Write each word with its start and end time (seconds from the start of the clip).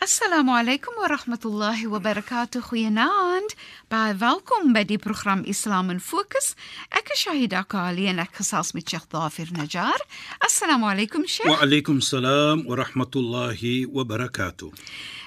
Assalamu 0.00 0.56
alaykum 0.56 0.96
wa 0.96 1.08
rahmatullahi 1.08 1.84
wa 1.86 1.98
barakatuh. 2.00 2.62
Goeienaand. 2.64 3.52
Baie 3.92 4.14
welkom 4.16 4.72
by 4.72 4.80
die 4.88 4.96
program 4.96 5.44
Islam 5.44 5.90
in 5.92 6.00
Fokus. 6.00 6.54
Ek 6.88 7.12
is 7.12 7.20
Shahida 7.20 7.60
Kali 7.68 8.08
en 8.08 8.16
ek 8.24 8.32
gesels 8.40 8.72
met 8.72 8.88
Sheikh 8.88 9.10
Dafir 9.12 9.52
Najjar. 9.52 10.00
Assalamu 10.40 10.88
alaykum 10.88 11.28
Sheikh. 11.28 11.52
Wa 11.52 11.60
alaykum 11.60 12.00
salaam 12.00 12.64
wa 12.64 12.80
rahmatullahi 12.80 13.92
wa 13.92 14.08
barakatuh. 14.08 14.72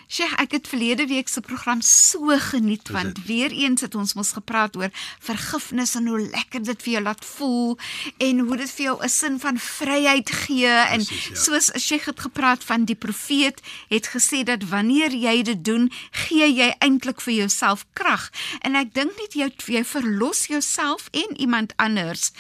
Sheikh, 0.07 0.33
ek 0.41 0.51
het 0.51 0.67
verlede 0.67 1.07
week 1.07 1.27
se 1.27 1.41
program 1.41 1.81
so 1.81 2.37
geniet 2.39 2.89
want 2.93 3.23
weer 3.25 3.51
eens 3.51 3.81
het 3.81 3.95
ons 3.95 4.13
mos 4.13 4.31
gepraat 4.31 4.75
oor 4.75 4.91
vergifnis 5.19 5.95
en 5.95 6.07
hoe 6.07 6.19
lekker 6.19 6.63
dit 6.63 6.83
vir 6.85 6.93
jou 6.93 7.03
laat 7.03 7.25
voel 7.25 7.77
en 8.17 8.39
hoe 8.39 8.57
dit 8.57 8.71
vir 8.71 8.85
jou 8.85 8.97
'n 9.03 9.09
sin 9.09 9.39
van 9.39 9.57
vryheid 9.57 10.29
gee 10.31 10.67
en 10.67 11.05
Precies, 11.05 11.27
ja. 11.29 11.35
soos 11.35 11.71
Sheikh 11.77 12.05
het 12.05 12.19
gepraat 12.19 12.63
van 12.63 12.85
die 12.85 12.95
profeet 12.95 13.61
het 13.89 14.07
gesê 14.07 14.43
dat 14.43 14.63
wanneer 14.63 15.11
jy 15.11 15.41
dit 15.41 15.65
doen, 15.65 15.91
gee 16.11 16.53
jy 16.53 16.75
eintlik 16.79 17.21
vir 17.21 17.33
jouself 17.33 17.85
krag. 17.93 18.31
En 18.61 18.75
ek 18.75 18.93
dink 18.93 19.11
net 19.17 19.33
jy 19.33 19.49
jy 19.65 19.83
verlos 19.85 20.47
jouself 20.47 21.07
en 21.11 21.37
iemand 21.37 21.73
anders 21.75 22.31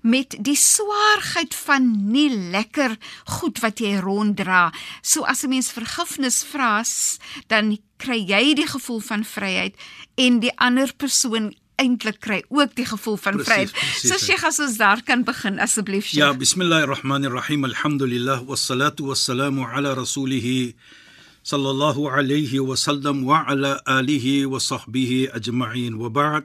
met 0.00 0.36
die 0.38 0.56
swaarheid 0.56 1.54
van 1.54 2.10
nie 2.12 2.30
lekker 2.52 2.96
goed 3.24 3.60
wat 3.64 3.78
jy 3.78 3.96
ronddra. 4.02 4.72
So 5.02 5.22
as 5.22 5.42
'n 5.42 5.48
mens 5.48 5.72
vergifnis 5.72 6.44
vra, 6.44 6.82
s- 7.12 7.18
dan 7.52 7.76
kry 8.02 8.18
jy 8.32 8.54
die 8.58 8.66
gevoel 8.66 9.00
van 9.00 9.24
vryheid 9.24 9.74
en 10.16 10.40
die 10.40 10.52
ander 10.58 10.90
persoon 10.96 11.52
eintlik 11.82 12.18
kry 12.20 12.40
ook 12.48 12.74
die 12.78 12.84
gevoel 12.86 13.16
van 13.16 13.38
vryheid. 13.44 13.70
So. 14.02 14.14
Sheikh 14.18 14.44
as 14.44 14.58
ons 14.60 14.76
daar 14.78 15.00
kan 15.02 15.24
begin 15.24 15.58
asseblief 15.58 16.04
Sheikh. 16.06 16.20
Ja, 16.20 16.32
bismillahirrahmanirrahim. 16.34 17.64
Alhamdulillah 17.64 18.42
wassalatu 18.46 19.06
wassalamu 19.10 19.64
ala 19.66 19.94
rasulih 19.96 20.74
sallallahu 21.42 22.06
alayhi 22.10 22.60
wa 22.60 22.76
sallam 22.76 23.24
wa 23.24 23.42
ala 23.48 23.80
alihi 23.86 24.46
wa 24.46 24.58
sahbihi 24.58 25.30
ajma'in 25.34 25.96
wa 25.98 26.08
ba'd. 26.08 26.44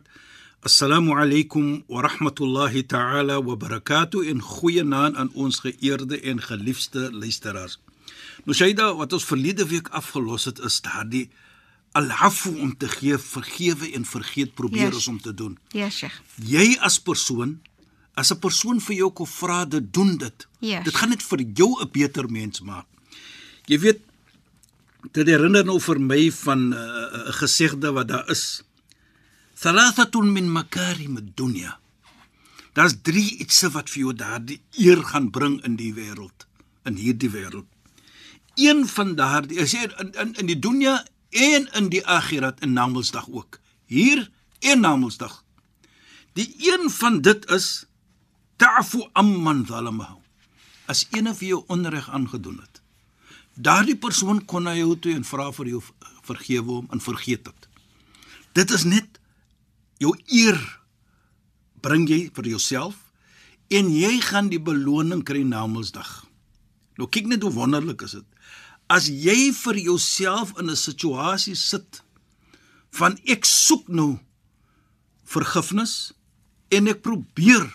Assalamu 0.65 1.13
alaykum 1.13 1.83
wa 1.87 2.01
rahmatullahi 2.01 2.81
ta'ala 2.87 3.37
wa 3.39 3.53
barakatuh 3.55 4.25
in 4.25 4.41
goeie 4.41 4.81
naam 4.83 5.13
aan 5.15 5.29
ons 5.35 5.59
geëerde 5.61 6.17
en 6.23 6.41
geliefde 6.41 7.11
luisteraars. 7.13 7.77
Nou 8.47 8.55
Shaida, 8.55 8.93
wat 8.95 9.11
ons 9.13 9.25
verlede 9.27 9.65
week 9.67 9.89
afgelos 9.97 10.45
het 10.47 10.59
is 10.63 10.79
daardie 10.85 11.25
al-afu 11.97 12.53
om 12.63 12.71
te 12.79 12.87
gee, 12.87 13.17
vergewe 13.19 13.89
en 13.97 14.05
vergeet 14.05 14.53
probeer 14.55 14.87
Yes. 14.91 14.95
ons 15.01 15.07
om 15.07 15.19
te 15.21 15.33
doen. 15.33 15.57
Ja 15.75 15.89
Sheikh. 15.89 16.21
jy 16.39 16.77
as 16.79 16.99
persoon 16.99 17.59
as 18.15 18.31
'n 18.31 18.39
persoon 18.39 18.79
vir 18.81 18.95
jou 18.95 19.11
kom 19.11 19.27
vra 19.27 19.65
dit 19.65 19.93
doen 19.93 20.17
dit. 20.17 20.47
Ja. 20.59 20.81
Dit 20.83 20.95
gaan 20.95 21.09
net 21.09 21.21
vir 21.23 21.39
jou 21.55 21.75
'n 21.81 21.89
beter 21.91 22.29
mens 22.29 22.61
maak. 22.61 22.85
Jy 23.65 23.79
weet 23.79 23.99
dit 25.11 25.27
herinner 25.27 25.65
nou 25.65 25.79
vir 25.79 25.99
my 25.99 26.31
van 26.31 26.59
'n 26.69 26.73
uh, 26.73 27.33
gesegde 27.33 27.91
wat 27.91 28.07
daar 28.07 28.29
is. 28.29 28.63
Thalathatun 29.59 30.31
min 30.33 30.51
makarim 30.51 31.17
ad-dunya. 31.17 31.79
Daar's 32.73 32.95
drie 33.01 33.37
ietsie 33.39 33.69
wat 33.69 33.89
vir 33.89 33.99
jou 33.99 34.13
daardie 34.13 34.61
eer 34.77 35.03
gaan 35.03 35.29
bring 35.31 35.63
in 35.65 35.75
die 35.75 35.93
wêreld, 35.93 36.45
in 36.85 36.95
hierdie 36.95 37.29
wêreld. 37.29 37.65
Een 38.57 38.87
van 38.89 39.13
daardie, 39.15 39.59
ek 39.61 39.69
sê 39.69 39.85
in 40.01 40.13
in 40.17 40.33
in 40.41 40.49
die 40.49 40.59
dunya 40.59 40.99
en 41.29 41.67
in 41.77 41.89
die 41.93 42.01
akhirat 42.05 42.63
en 42.65 42.73
namelsdag 42.73 43.29
ook. 43.29 43.59
Hier 43.85 44.25
en 44.59 44.81
namelsdag. 44.81 45.43
Die 46.33 46.49
een 46.57 46.89
van 46.89 47.21
dit 47.21 47.45
is 47.53 47.85
ta'fu 48.57 49.05
amman 49.13 49.65
zalamahu. 49.65 50.17
As 50.87 51.05
ene 51.11 51.35
vir 51.35 51.47
jou 51.47 51.63
onreg 51.67 52.09
aangedoen 52.09 52.59
het. 52.61 52.81
Daardie 53.53 53.97
persoon 53.97 54.45
kon 54.45 54.63
na 54.63 54.75
jou 54.77 54.95
toe 54.99 55.13
en 55.13 55.25
vra 55.25 55.51
vir 55.51 55.71
jou 55.73 55.81
vergewe 56.25 56.79
hom 56.79 56.87
en 56.93 57.01
vergeet 57.01 57.45
dit. 57.45 57.67
Dit 58.53 58.71
is 58.71 58.85
net 58.85 59.19
jou 60.01 60.13
eer 60.25 60.59
bring 61.81 62.07
jy 62.09 62.27
vir 62.33 62.49
jouself 62.53 62.97
en 63.73 63.89
jy 63.91 64.17
gaan 64.23 64.49
die 64.49 64.61
beloning 64.61 65.23
kry 65.25 65.43
na 65.43 65.65
Mondsdag. 65.67 66.25
Nou 66.97 67.09
kyk 67.09 67.27
net 67.29 67.43
hoe 67.45 67.53
wonderlik 67.53 68.01
is 68.05 68.17
dit. 68.17 68.27
As 68.87 69.09
jy 69.11 69.51
vir 69.51 69.77
jouself 69.77 70.53
in 70.59 70.69
'n 70.69 70.75
situasie 70.75 71.55
sit 71.55 72.01
van 72.91 73.19
ek 73.25 73.45
soek 73.45 73.87
nou 73.87 74.19
vergifnis 75.25 76.13
en 76.71 76.87
ek 76.87 77.01
probeer 77.01 77.67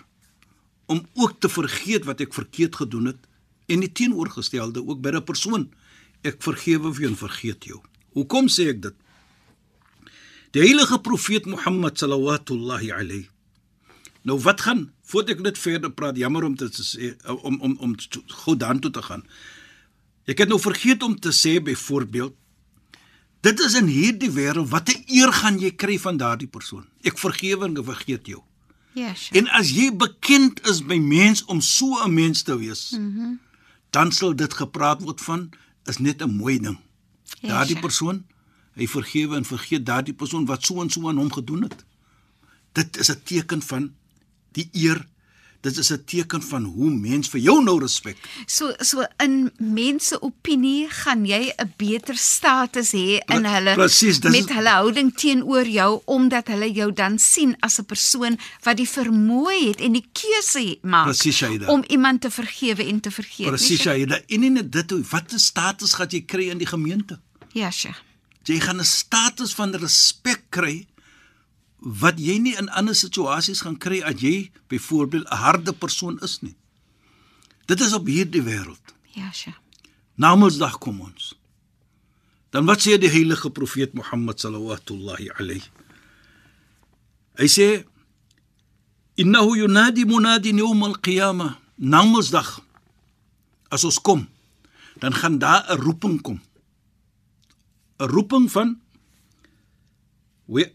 om 0.86 1.06
ook 1.14 1.40
te 1.40 1.48
vergeet 1.48 2.04
wat 2.04 2.20
ek 2.20 2.34
verkeerd 2.34 2.76
gedoen 2.76 3.06
het 3.12 3.28
en 3.68 3.80
die 3.80 3.92
teenoorgestelde 3.92 4.80
ook 4.84 5.00
by 5.00 5.10
'n 5.10 5.24
persoon. 5.24 5.70
Ek 6.22 6.42
vergewe 6.42 6.94
vir 6.94 7.06
en 7.08 7.16
vergeet 7.16 7.64
jou. 7.64 7.80
Hoekom 8.12 8.48
sê 8.48 8.68
ek 8.68 8.82
dit? 8.82 8.94
Die 10.52 10.60
heilige 10.60 10.98
profeet 10.98 11.46
Mohammed 11.46 11.98
sallallahu 11.98 12.90
alayhi. 12.92 13.28
Nou 14.22 14.38
wat 14.38 14.60
gaan 14.60 14.92
voordat 15.02 15.36
ek 15.36 15.42
net 15.42 15.58
verder 15.58 15.90
praat, 15.90 16.16
jammer 16.16 16.44
om 16.44 16.56
te 16.56 16.68
sê 16.68 17.16
om 17.42 17.60
om 17.60 17.76
om 17.80 17.96
gou 18.44 18.56
dan 18.56 18.80
toe 18.80 18.90
te 18.90 19.02
gaan. 19.02 19.24
Ek 20.24 20.38
het 20.38 20.48
nou 20.48 20.60
vergeet 20.60 21.02
om 21.02 21.18
te 21.18 21.32
sê 21.34 21.58
byvoorbeeld 21.62 22.34
dit 23.42 23.60
is 23.60 23.74
in 23.74 23.88
hierdie 23.90 24.30
wêreld 24.30 24.70
watter 24.70 24.94
eer 25.10 25.32
gaan 25.34 25.58
jy 25.58 25.72
kry 25.74 25.98
van 25.98 26.16
daardie 26.16 26.46
persoon? 26.46 26.86
Ek 27.02 27.18
vergewe 27.18 27.66
en 27.66 27.84
vergeet 27.84 28.26
jou. 28.30 28.42
Ja 28.94 29.14
Sheikh. 29.14 29.34
En 29.40 29.48
as 29.58 29.72
jy 29.74 29.88
bekend 29.96 30.60
is 30.68 30.82
by 30.86 30.98
mens 31.00 31.44
om 31.50 31.60
so 31.60 31.98
'n 32.04 32.14
mens 32.14 32.42
te 32.42 32.56
wees, 32.58 32.90
mm 32.90 33.14
-hmm. 33.16 33.40
dan 33.90 34.12
sal 34.12 34.36
dit 34.36 34.54
gepraat 34.54 35.02
word 35.02 35.20
van 35.20 35.50
is 35.84 35.98
net 35.98 36.22
'n 36.22 36.36
mooi 36.36 36.58
ding. 36.60 36.78
Ja, 37.40 37.48
daardie 37.48 37.74
Sheikh. 37.74 37.80
persoon, 37.80 38.24
hy 38.74 38.86
vergewe 38.86 39.36
en 39.36 39.44
vergeet 39.44 39.86
daardie 39.86 40.14
persoon 40.14 40.44
wat 40.46 40.64
so 40.64 40.80
en 40.82 40.90
so 40.90 41.08
aan 41.08 41.16
hom 41.16 41.32
gedoen 41.32 41.62
het. 41.62 41.84
Dit 42.72 42.96
is 42.96 43.10
'n 43.10 43.20
teken 43.24 43.62
van 43.62 43.94
die 44.52 44.68
eer. 44.72 45.06
Dit 45.62 45.76
is 45.78 45.90
'n 45.92 46.02
teken 46.04 46.42
van 46.42 46.64
hoe 46.64 46.90
mens 46.90 47.28
vir 47.28 47.40
jou 47.40 47.62
nou 47.62 47.78
respek. 47.80 48.16
So 48.46 48.72
so 48.80 49.04
in 49.18 49.50
mense 49.58 50.20
opinie 50.22 50.88
gaan 50.90 51.24
jy 51.26 51.52
'n 51.56 51.72
beter 51.76 52.16
status 52.16 52.90
hê 52.92 53.20
in 53.26 53.44
hulle 53.44 53.74
presies, 53.74 54.20
dis 54.20 54.30
met 54.30 54.48
is- 54.48 54.54
hulle 54.56 54.68
houding 54.68 55.14
teenoor 55.16 55.66
jou 55.68 56.00
omdat 56.06 56.46
hulle 56.48 56.72
jou 56.72 56.92
dan 56.92 57.18
sien 57.18 57.56
as 57.60 57.78
'n 57.78 57.84
persoon 57.84 58.38
wat 58.62 58.76
die 58.76 58.88
vermoë 58.88 59.66
het 59.68 59.80
en 59.80 59.92
die 59.92 60.06
keuse 60.12 60.78
maak 60.82 61.04
Presies, 61.04 61.36
Shaida. 61.36 61.66
om 61.66 61.84
iemand 61.88 62.20
te 62.20 62.30
vergewe 62.30 62.84
en 62.86 63.00
te 63.00 63.10
vergeet. 63.10 63.46
Presies, 63.46 63.82
jy. 63.82 64.22
En 64.28 64.40
nie 64.40 64.68
dit, 64.68 64.90
hoe- 64.90 65.04
wat 65.10 65.32
'n 65.32 65.38
status 65.38 65.92
gaan 65.94 66.08
jy 66.10 66.20
kry 66.26 66.48
in 66.50 66.58
die 66.58 66.66
gemeente? 66.66 67.20
Ja, 67.52 67.70
Sheikh. 67.70 68.02
Jy 68.44 68.58
gaan 68.60 68.80
'n 68.80 68.84
status 68.84 69.54
van 69.54 69.74
respek 69.74 70.42
kry 70.50 70.86
wat 71.82 72.18
jy 72.18 72.38
nie 72.38 72.54
in 72.58 72.70
ander 72.70 72.94
situasies 72.94 73.62
gaan 73.66 73.78
kry 73.78 74.00
as 74.06 74.20
jy 74.22 74.50
byvoorbeeld 74.70 75.26
'n 75.26 75.36
harde 75.36 75.72
persoon 75.72 76.18
is 76.22 76.40
nie. 76.42 76.56
Dit 77.66 77.80
is 77.80 77.92
op 77.92 78.06
hierdie 78.06 78.42
wêreld. 78.42 78.94
Ja, 79.14 79.32
Sheikh. 79.32 79.58
Namedsdag 80.14 80.78
kom 80.78 81.00
ons. 81.00 81.34
Dan 82.50 82.64
wat 82.64 82.82
sê 82.84 82.98
die 82.98 83.10
heilige 83.10 83.50
profeet 83.50 83.94
Mohammed 83.94 84.40
sallallahu 84.40 85.30
alayhi? 85.38 85.70
Hy 87.40 87.48
sê 87.48 87.84
innahu 89.14 89.56
yunadi 89.56 90.04
munadin 90.04 90.58
yawm 90.58 90.82
al-qiyamah. 90.82 91.56
Namedsdag 91.76 92.60
as 93.72 93.84
ons 93.84 93.98
kom, 93.98 94.28
dan 95.00 95.14
gaan 95.14 95.38
daar 95.38 95.64
'n 95.72 95.80
roeping 95.80 96.20
kom. 96.22 96.40
'n 97.98 98.08
Roeping 98.08 98.50
van 98.50 98.80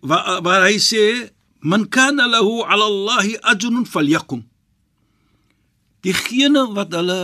waar, 0.02 0.42
waar 0.46 0.64
hy 0.68 0.78
sê 0.82 1.04
man 1.62 1.86
kana 1.90 2.26
lahu 2.26 2.66
ala 2.66 2.86
Allah 2.92 3.26
ajrun 3.54 3.86
falyakum. 3.86 4.42
Diegene 6.02 6.64
wat 6.76 6.94
hulle 6.98 7.22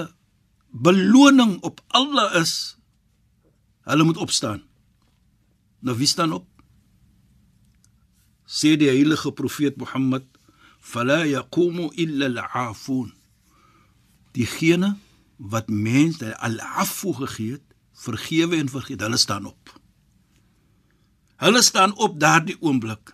beloning 0.73 1.59
op 1.61 1.81
Allah 1.93 2.29
is, 2.41 2.77
Hulle 3.83 4.03
moet 4.03 4.17
opstaan. 4.17 4.63
Nou 5.79 5.97
wie 5.97 6.07
staan 6.07 6.31
op? 6.31 6.47
Sê 8.47 8.77
die 8.79 8.87
heilige 8.87 9.31
profeet 9.31 9.75
Mohammed, 9.75 10.23
"Fala 10.79 11.25
yaqumu 11.25 11.91
illa 11.95 12.25
al-afun." 12.25 13.13
Diegene 14.31 14.97
wat 15.37 15.67
mense 15.67 16.37
al-afu 16.37 17.13
gegee 17.13 17.51
het, 17.51 17.67
vergewe 17.93 18.55
en 18.55 18.69
vergeet, 18.69 19.01
hulle 19.01 19.17
staan 19.17 19.45
op. 19.45 19.79
Hulle 21.43 21.61
staan 21.61 21.95
op 21.99 22.19
daardie 22.19 22.55
oomblik. 22.61 23.11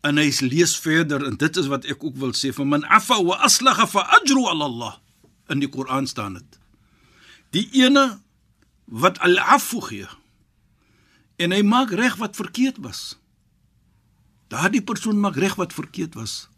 En 0.00 0.16
hy 0.16 0.30
lees 0.46 0.76
verder 0.80 1.24
en 1.26 1.36
dit 1.36 1.56
is 1.60 1.66
wat 1.68 1.84
ek 1.84 2.04
ook 2.04 2.16
wil 2.16 2.32
sê, 2.32 2.54
"Man 2.64 2.84
afa 2.84 3.22
wa 3.22 3.36
aslaha 3.44 3.86
fa 3.86 4.06
ajru 4.20 4.46
ala 4.48 4.64
Allah." 4.64 4.94
In 5.48 5.58
die 5.58 5.68
Koran 5.68 6.06
staan 6.06 6.34
dit. 6.34 6.58
Die 7.50 7.68
ene 7.72 8.20
wat 8.84 9.18
al-afu 9.18 9.80
gee 9.80 10.08
en 11.38 11.54
hy 11.54 11.62
maak 11.62 11.90
reg 11.94 12.16
wat 12.18 12.36
verkeerd 12.36 12.80
was. 12.82 13.18
Daardie 14.48 14.82
persoon 14.82 15.20
maak 15.20 15.36
reg 15.36 15.54
wat 15.54 15.72
verkeerd 15.72 16.16
was. 16.18 16.48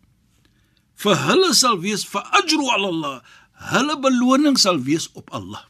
Vir 0.95 1.17
hulle 1.27 1.53
sal 1.55 1.81
wees 1.81 2.07
vir 2.09 2.25
ajru 2.41 2.71
ala 2.71 2.89
Allah. 2.89 3.21
Hulle 3.73 3.97
beloning 4.01 4.57
sal 4.59 4.81
wees 4.87 5.11
op 5.13 5.31
Allah. 5.37 5.67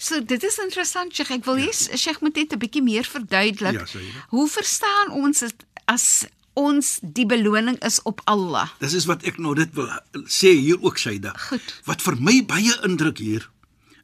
So 0.00 0.16
dit 0.24 0.44
is 0.48 0.56
interessant, 0.64 1.12
Sheikh. 1.12 1.30
Ek 1.36 1.44
wil 1.44 1.60
hê 1.60 1.68
ja. 1.68 1.96
Sheikh 2.00 2.22
moet 2.24 2.38
net 2.40 2.54
'n 2.56 2.60
bietjie 2.62 2.82
meer 2.82 3.04
verduidelik. 3.04 3.76
Ja, 3.76 3.84
jy. 3.84 4.12
Hoe 4.32 4.48
verstaan 4.48 5.12
ons 5.12 5.44
dit 5.44 5.66
as 5.84 6.24
ons 6.56 6.98
die 7.02 7.26
beloning 7.26 7.76
is 7.84 8.00
op 8.08 8.22
Allah? 8.24 8.72
Dis 8.80 8.96
is 8.96 9.04
wat 9.04 9.22
ek 9.28 9.38
nou 9.38 9.54
dit 9.54 9.68
wil 9.76 9.88
sê 10.24 10.56
hier 10.56 10.80
ook 10.80 10.96
Shaida. 10.98 11.36
Goed. 11.36 11.74
Wat 11.84 12.00
vir 12.02 12.16
my 12.16 12.40
baie 12.44 12.72
indruk 12.88 13.18
hier 13.18 13.50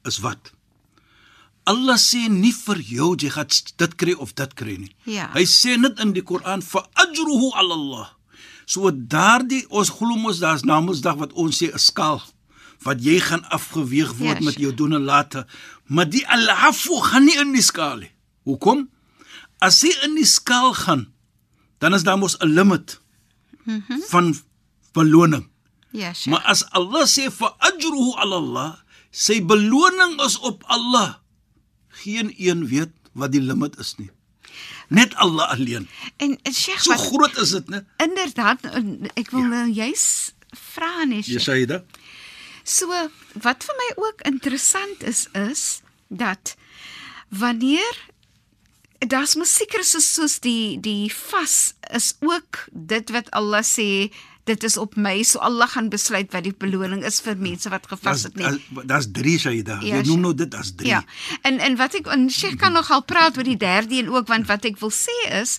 is 0.05 0.21
wat 0.21 0.53
Allah 1.67 1.97
sê 1.99 2.29
nie 2.31 2.53
vir 2.53 2.79
jou 2.79 3.17
jy 3.17 3.31
gaan 3.31 3.49
dit 3.77 3.97
kry 3.97 4.13
of 4.13 4.35
dit 4.35 4.55
kry 4.55 4.77
nie. 4.77 4.93
Ja. 5.05 5.31
Hy 5.35 5.43
sê 5.49 5.81
net 5.81 5.99
in 5.99 6.13
die 6.13 6.23
Koran 6.23 6.63
fa 6.63 6.85
ajruhu 6.95 7.51
ala 7.57 7.75
Allah. 7.75 8.09
So 8.67 8.91
daardie 8.91 9.65
ons 9.71 9.91
glo 9.91 10.17
mos 10.17 10.39
daar's 10.39 10.63
Namedsdag 10.63 11.17
wat 11.17 11.33
ons 11.33 11.57
sê 11.59 11.73
'n 11.73 11.79
skaal 11.79 12.23
wat 12.85 13.03
jy 13.05 13.21
gaan 13.21 13.45
afgeweeg 13.49 14.13
word 14.19 14.39
Ja, 14.39 14.45
met 14.45 14.59
jou 14.61 14.75
doen 14.75 14.93
en 14.93 15.03
late, 15.05 15.47
maar 15.85 16.09
die 16.11 16.27
al-afu 16.29 17.01
gaan 17.01 17.25
nie 17.25 17.39
in 17.41 17.53
die 17.53 17.63
skaal 17.63 17.97
nie. 18.05 18.13
Hoekom? 18.45 18.89
As 19.59 19.81
jy 19.83 19.93
in 20.05 20.15
die 20.15 20.27
skaal 20.29 20.75
gaan, 20.75 21.07
dan 21.79 21.95
is 21.95 22.03
daar 22.03 22.19
mos 22.19 22.37
'n 22.41 22.47
limit 22.47 23.01
mm 23.65 23.85
-hmm. 23.87 24.03
van 24.09 24.35
beloning. 24.93 25.49
Ja, 25.91 26.13
Sheikh. 26.13 26.27
Maar 26.27 26.45
as 26.45 26.65
Allah 26.71 27.07
sê 27.07 27.31
vir 27.31 27.53
ajruhu 27.59 28.13
ala 28.21 28.37
Allah, 28.37 28.73
sy 29.11 29.41
beloning 29.45 30.21
is 30.27 30.39
op 30.39 30.65
Allah. 30.67 31.15
Geen 31.89 32.35
een 32.37 32.67
weet 32.69 32.93
wat 33.13 33.33
die 33.33 33.41
limit 33.41 33.79
is 33.79 33.95
nie. 33.97 34.11
Net 34.89 35.15
Allah 35.15 35.51
alleen. 35.51 35.89
en 36.17 36.39
en 36.43 36.53
Sheikh 36.53 36.81
So 36.81 36.91
wat 36.91 37.01
groot 37.01 37.37
is 37.37 37.51
dit, 37.51 37.69
né? 37.69 37.85
inderdaad 37.97 38.61
ek 39.15 39.31
wil 39.31 39.43
nou 39.43 39.67
juis 39.73 40.33
vra 40.53 41.05
nee. 41.05 41.23
Jy 41.27 41.41
sê 41.43 41.65
dit. 41.67 41.99
So 42.67 42.91
wat 43.47 43.65
vir 43.67 43.79
my 43.79 43.89
ook 44.09 44.25
interessant 44.27 45.03
is 45.07 45.27
is 45.39 45.65
dat 46.09 46.57
wanneer 47.31 47.99
daar's 49.07 49.37
musiekere 49.39 49.85
soos 49.87 50.09
soos 50.17 50.39
die 50.43 50.81
die 50.83 51.07
vas 51.15 51.75
is 51.95 52.15
ook 52.25 52.65
dit 52.73 53.11
wat 53.15 53.31
Allah 53.31 53.63
sê 53.63 54.11
dit 54.47 54.63
is 54.67 54.77
op 54.79 54.95
my 54.97 55.23
so 55.27 55.39
Allah 55.43 55.69
gaan 55.69 55.89
besluit 55.91 56.31
wat 56.35 56.47
die 56.47 56.55
beloning 56.55 57.03
is 57.07 57.21
vir 57.23 57.39
mense 57.39 57.71
wat 57.71 57.87
gevas 57.91 58.23
het 58.29 58.37
nie. 58.39 58.51
Daar's 58.87 59.09
3 59.13 59.39
sê 59.43 59.53
jy 59.59 59.63
daar. 59.67 59.83
Ja, 59.83 59.99
Jy 59.99 60.07
noem 60.11 60.21
nou 60.29 60.35
dit 60.39 60.55
as 60.55 60.71
3. 60.79 60.89
Ja. 60.91 61.03
En 61.43 61.59
en 61.59 61.79
wat 61.79 61.99
ek 61.99 62.11
en 62.15 62.29
Sheikh 62.31 62.59
kan 62.63 62.75
nogal 62.79 63.03
praat 63.03 63.39
oor 63.39 63.47
die 63.47 63.59
derde 63.59 63.99
een 63.99 64.11
ook 64.11 64.31
want 64.31 64.47
wat 64.51 64.67
ek 64.71 64.79
wil 64.83 64.95
sê 64.95 65.17
is 65.43 65.59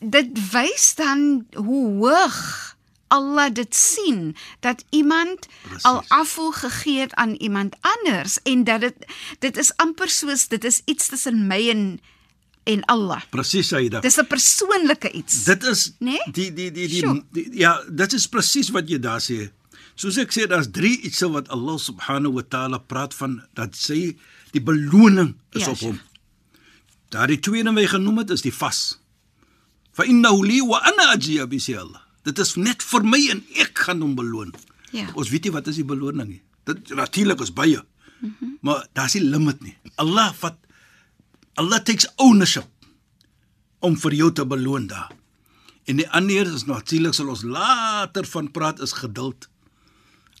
dit 0.00 0.30
wys 0.52 0.94
dan 0.98 1.44
hoe 1.54 1.86
hoog 2.02 2.38
Allah 3.10 3.50
dit 3.52 3.74
sien 3.74 4.36
dat 4.62 4.84
iemand 4.90 5.48
Presies. 5.62 5.82
al 5.84 6.02
afval 6.08 6.52
gegee 6.52 7.00
het 7.00 7.14
aan 7.14 7.34
iemand 7.42 7.74
anders 7.80 8.38
en 8.42 8.64
dat 8.64 8.80
dit 8.80 8.94
dit 9.38 9.56
is 9.56 9.72
amper 9.76 10.08
soos 10.08 10.48
dit 10.48 10.64
is 10.64 10.82
iets 10.86 11.08
tussen 11.10 11.46
my 11.46 11.60
en 11.70 12.00
en 12.70 12.84
Allah. 12.92 13.22
Presies 13.34 13.66
sê 13.72 13.80
jy 13.82 13.88
daar. 13.88 14.02
Dis 14.04 14.18
'n 14.20 14.26
persoonlike 14.26 15.10
iets. 15.12 15.44
Dit 15.44 15.64
is 15.64 15.92
Nee? 15.98 16.20
die 16.32 16.52
die 16.54 16.70
die 16.70 16.86
die, 16.88 16.98
Sjoe. 17.00 17.24
die 17.32 17.48
ja, 17.58 17.82
dit 17.88 18.12
is 18.12 18.26
presies 18.28 18.68
wat 18.70 18.88
jy 18.88 18.98
daar 18.98 19.20
sê. 19.20 19.50
Soos 19.94 20.16
ek 20.16 20.30
sê, 20.32 20.46
daar's 20.46 20.68
3 20.72 21.00
iets 21.02 21.20
wat 21.20 21.48
Allah 21.48 21.78
subhanahu 21.78 22.32
wa 22.34 22.42
taala 22.48 22.78
praat 22.78 23.14
van 23.14 23.42
dat 23.54 23.76
sy 23.76 24.16
die 24.52 24.62
beloning 24.62 25.34
is 25.52 25.64
Ja, 25.64 25.70
op 25.70 25.78
hom. 25.78 26.00
Daardie 27.10 27.40
tweede 27.40 27.72
wat 27.72 27.82
jy 27.82 27.88
genoem 27.88 28.18
het 28.18 28.30
is 28.30 28.42
die 28.42 28.54
vas. 28.54 28.98
Fa 29.92 30.04
innahu 30.04 30.44
li 30.46 30.60
wa 30.62 30.78
ana 30.78 31.10
ajiya 31.16 31.46
bi 31.50 31.58
sê 31.58 31.76
Allah. 31.78 32.00
Dit 32.26 32.38
is 32.38 32.54
net 32.60 32.82
vir 32.84 33.06
my 33.06 33.20
en 33.32 33.44
ek 33.62 33.84
gaan 33.86 34.02
hom 34.04 34.14
beloon. 34.18 34.52
Ja. 34.92 35.06
Ons 35.14 35.30
weet 35.32 35.46
nie 35.48 35.54
wat 35.54 35.70
is 35.70 35.78
die 35.80 35.86
beloning 35.86 36.28
nie. 36.28 36.42
Dit 36.68 36.92
natuurlik 36.94 37.40
is 37.40 37.52
baie. 37.52 37.80
Mm. 38.20 38.34
-hmm. 38.38 38.58
Maar 38.60 38.86
daar's 38.92 39.14
nie 39.14 39.24
limit 39.24 39.62
nie. 39.62 39.76
Allah 39.96 40.32
vat 40.34 40.58
Allah 41.54 41.82
takes 41.82 42.08
ownership 42.16 42.68
om 43.78 43.96
vir 43.96 44.14
jou 44.14 44.32
te 44.32 44.46
beloon 44.46 44.86
daar. 44.86 45.10
En 45.84 45.96
die 45.96 46.08
ander 46.10 46.46
is 46.54 46.64
natuurlik 46.68 47.14
sal 47.14 47.28
ons 47.32 47.42
later 47.42 48.26
van 48.26 48.50
praat 48.50 48.80
is 48.80 48.92
geduld. 48.92 49.48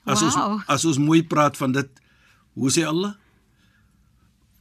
As 0.04 0.20
Wauw. 0.20 0.52
ons 0.52 0.64
as 0.66 0.84
ons 0.84 0.98
mooi 0.98 1.22
praat 1.26 1.56
van 1.56 1.72
dit, 1.72 2.00
hoe 2.52 2.70
sê 2.70 2.86
Allah? 2.86 3.14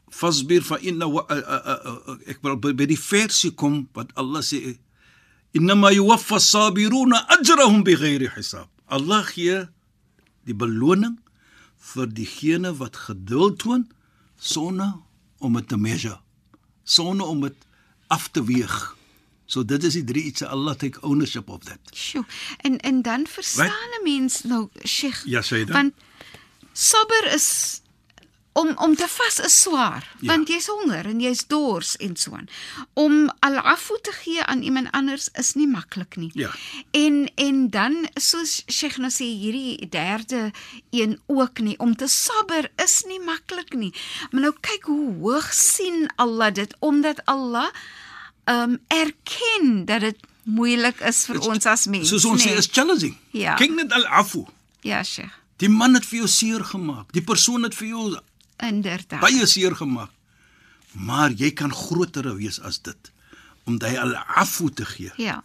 Fasbir 0.10 0.63
fa 0.65 0.80
inna 0.81 1.07
wa, 1.07 1.25
uh, 1.30 1.38
uh, 1.38 1.60
uh, 1.74 1.98
uh, 2.13 2.18
ek 2.25 2.42
wil 2.42 2.57
by, 2.57 2.74
by 2.74 2.88
die 2.89 3.00
versie 3.00 3.51
kom 3.51 3.83
wat 3.94 4.12
Allah 4.19 4.42
sê 4.45 4.77
Innama 5.54 5.92
yuwaffa 5.92 6.36
as-sabiruna 6.36 7.25
ajrahum 7.36 7.84
bighairi 7.84 8.30
hisab. 8.36 8.68
Allah 8.88 9.25
gee 9.25 9.66
die 10.46 10.54
beloning 10.54 11.18
vir 11.94 12.07
diegene 12.07 12.74
wat 12.78 12.96
geduld 13.07 13.60
toon 13.63 13.88
sonder 14.38 14.94
om 15.40 15.57
dit 15.57 15.68
te 15.68 15.78
measure, 15.78 16.19
sonder 16.84 17.28
om 17.28 17.42
dit 17.42 17.68
af 18.07 18.30
te 18.30 18.44
weeg. 18.44 18.96
So 19.50 19.66
dit 19.66 19.84
is 19.84 19.98
die 19.98 20.06
drie 20.06 20.24
iets 20.30 20.46
Allah 20.46 20.75
take 20.78 21.01
ownership 21.01 21.50
of 21.50 21.63
that. 21.66 21.81
Sjoe. 21.94 22.25
En 22.62 22.78
en 22.86 23.01
dan 23.01 23.25
verstaan 23.28 23.94
'n 24.00 24.04
mens 24.04 24.44
nou 24.44 24.69
Sheikh. 24.86 25.25
Ja, 25.25 25.42
sê 25.42 25.66
dan? 25.66 25.74
Want 25.74 25.94
sabber 26.74 27.34
is 27.34 27.81
om 28.54 28.72
om 28.78 28.96
te 28.96 29.07
vas 29.07 29.40
is 29.40 29.62
swaar, 29.62 30.04
Ja. 30.19 30.28
want 30.36 30.48
jy's 30.48 30.68
honger 30.68 31.06
en 31.06 31.19
jy's 31.22 31.46
dors 31.48 31.96
en 31.98 32.16
so 32.16 32.34
aan. 32.36 32.48
Om 32.94 33.29
al-afu 33.39 33.94
te 34.01 34.12
gee 34.12 34.44
aan 34.44 34.62
iemand 34.62 34.91
anders 34.91 35.29
is 35.34 35.53
nie 35.53 35.68
maklik 35.68 36.15
nie. 36.15 36.32
Ja. 36.34 36.50
En 36.91 37.29
en 37.36 37.70
dan 37.70 38.08
soos 38.13 38.63
Sheikh 38.68 38.98
nou 38.98 39.12
sê 39.12 39.24
hierdie 39.25 39.89
derde 39.89 40.51
een 40.89 41.20
ook 41.27 41.60
nie 41.60 41.77
om 41.79 41.96
te 41.96 42.08
sabber 42.08 42.72
is 42.75 43.03
nie 43.08 43.20
maklik 43.20 43.74
nie. 43.74 43.94
Maar 44.32 44.41
nou 44.41 44.53
kyk 44.62 44.84
hoe 44.84 45.13
hoog 45.22 45.53
sien 45.53 46.10
Allah 46.15 46.53
dit 46.53 46.75
omdat 46.79 47.22
Allah 47.25 47.70
um 48.46 48.79
erken 48.88 49.86
dat 49.86 50.01
dit 50.01 50.18
moeilik 50.44 51.00
is 51.06 51.25
vir 51.25 51.39
ons 51.39 51.65
as 51.65 51.86
mense. 51.86 52.10
Soos 52.10 52.25
ons 52.25 52.41
sê 52.44 52.50
nê? 52.53 52.58
is 52.58 52.68
challenging. 52.72 53.18
Ja. 53.32 53.53
Kyk 53.60 53.75
net 53.77 53.91
al-afu. 53.94 54.46
Ja, 54.82 55.03
Sheikh. 55.03 55.36
Die 55.60 55.70
man 55.70 55.94
het 55.94 56.06
vir 56.08 56.18
jou 56.24 56.27
seer 56.32 56.63
gemaak. 56.63 57.12
Die 57.12 57.22
persoon 57.22 57.63
het 57.63 57.75
vir 57.75 57.88
jou 57.88 58.18
Inderdaad. 58.60 59.20
baie 59.24 59.46
seer 59.48 59.75
gemaak. 59.75 60.12
Maar 60.94 61.32
jy 61.38 61.51
kan 61.54 61.74
groter 61.74 62.36
wees 62.36 62.60
as 62.66 62.82
dit 62.82 63.12
om 63.70 63.78
hy 63.86 63.92
al-afu 64.01 64.70
te 64.74 64.86
gee. 64.86 65.12
Ja. 65.22 65.44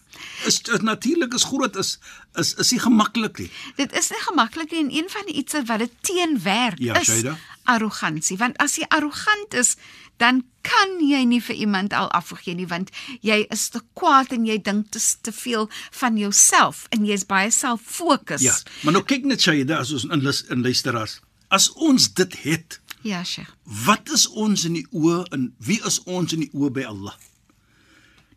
Is, 0.49 0.61
is 0.73 0.81
natuurlik 0.81 1.35
is 1.37 1.45
groot 1.45 1.77
is 1.77 1.99
is 2.41 2.55
is 2.63 2.71
nie 2.73 2.81
gemaklik 2.81 3.39
nie. 3.39 3.51
Dit 3.77 3.93
is 3.93 4.09
nie 4.11 4.23
gemaklik 4.25 4.73
nie 4.73 4.81
en 4.87 4.93
een 4.97 5.11
van 5.13 5.27
die 5.29 5.35
iets 5.43 5.59
wat 5.69 5.79
dit 5.85 5.93
teenwerk 6.01 6.79
Ja, 6.81 6.97
is 7.01 7.07
Shaida. 7.11 7.37
arrogansie. 7.65 8.37
Want 8.41 8.57
as 8.65 8.77
jy 8.81 8.87
arrogant 8.89 9.55
is, 9.55 9.75
dan 10.17 10.45
kan 10.63 10.97
jy 11.05 11.25
nie 11.29 11.41
vir 11.43 11.55
iemand 11.67 11.93
al 11.93 12.09
afgee 12.17 12.55
nie 12.55 12.67
want 12.71 12.91
jy 13.21 13.43
is 13.51 13.69
te 13.75 13.83
kwaad 13.99 14.33
en 14.33 14.47
jy 14.47 14.57
dink 14.63 14.91
te, 14.95 15.03
te 15.21 15.33
veel 15.33 15.69
van 16.01 16.17
jouself 16.17 16.87
en 16.91 17.05
jy's 17.05 17.27
baie 17.29 17.51
selffokus. 17.51 18.41
Ja, 18.47 18.57
maar 18.83 18.93
nou 18.97 19.05
kyk 19.05 19.25
net 19.29 19.43
Shaida 19.45 19.83
as 19.85 19.93
ons 19.93 20.05
in 20.09 20.25
in 20.57 20.63
luisteraars. 20.63 21.21
As 21.49 21.69
ons 21.77 22.09
dit 22.15 22.39
het, 22.43 22.81
Ja, 23.05 23.25
Sheikh. 23.25 23.53
wat 23.85 24.11
is 24.11 24.25
ons 24.29 24.65
in 24.65 24.79
die 24.79 24.87
oë 24.97 25.27
en 25.37 25.51
wie 25.61 25.77
is 25.85 25.99
ons 26.09 26.33
in 26.33 26.41
die 26.47 26.51
oë 26.57 26.71
by 26.73 26.85
Allah? 26.89 27.13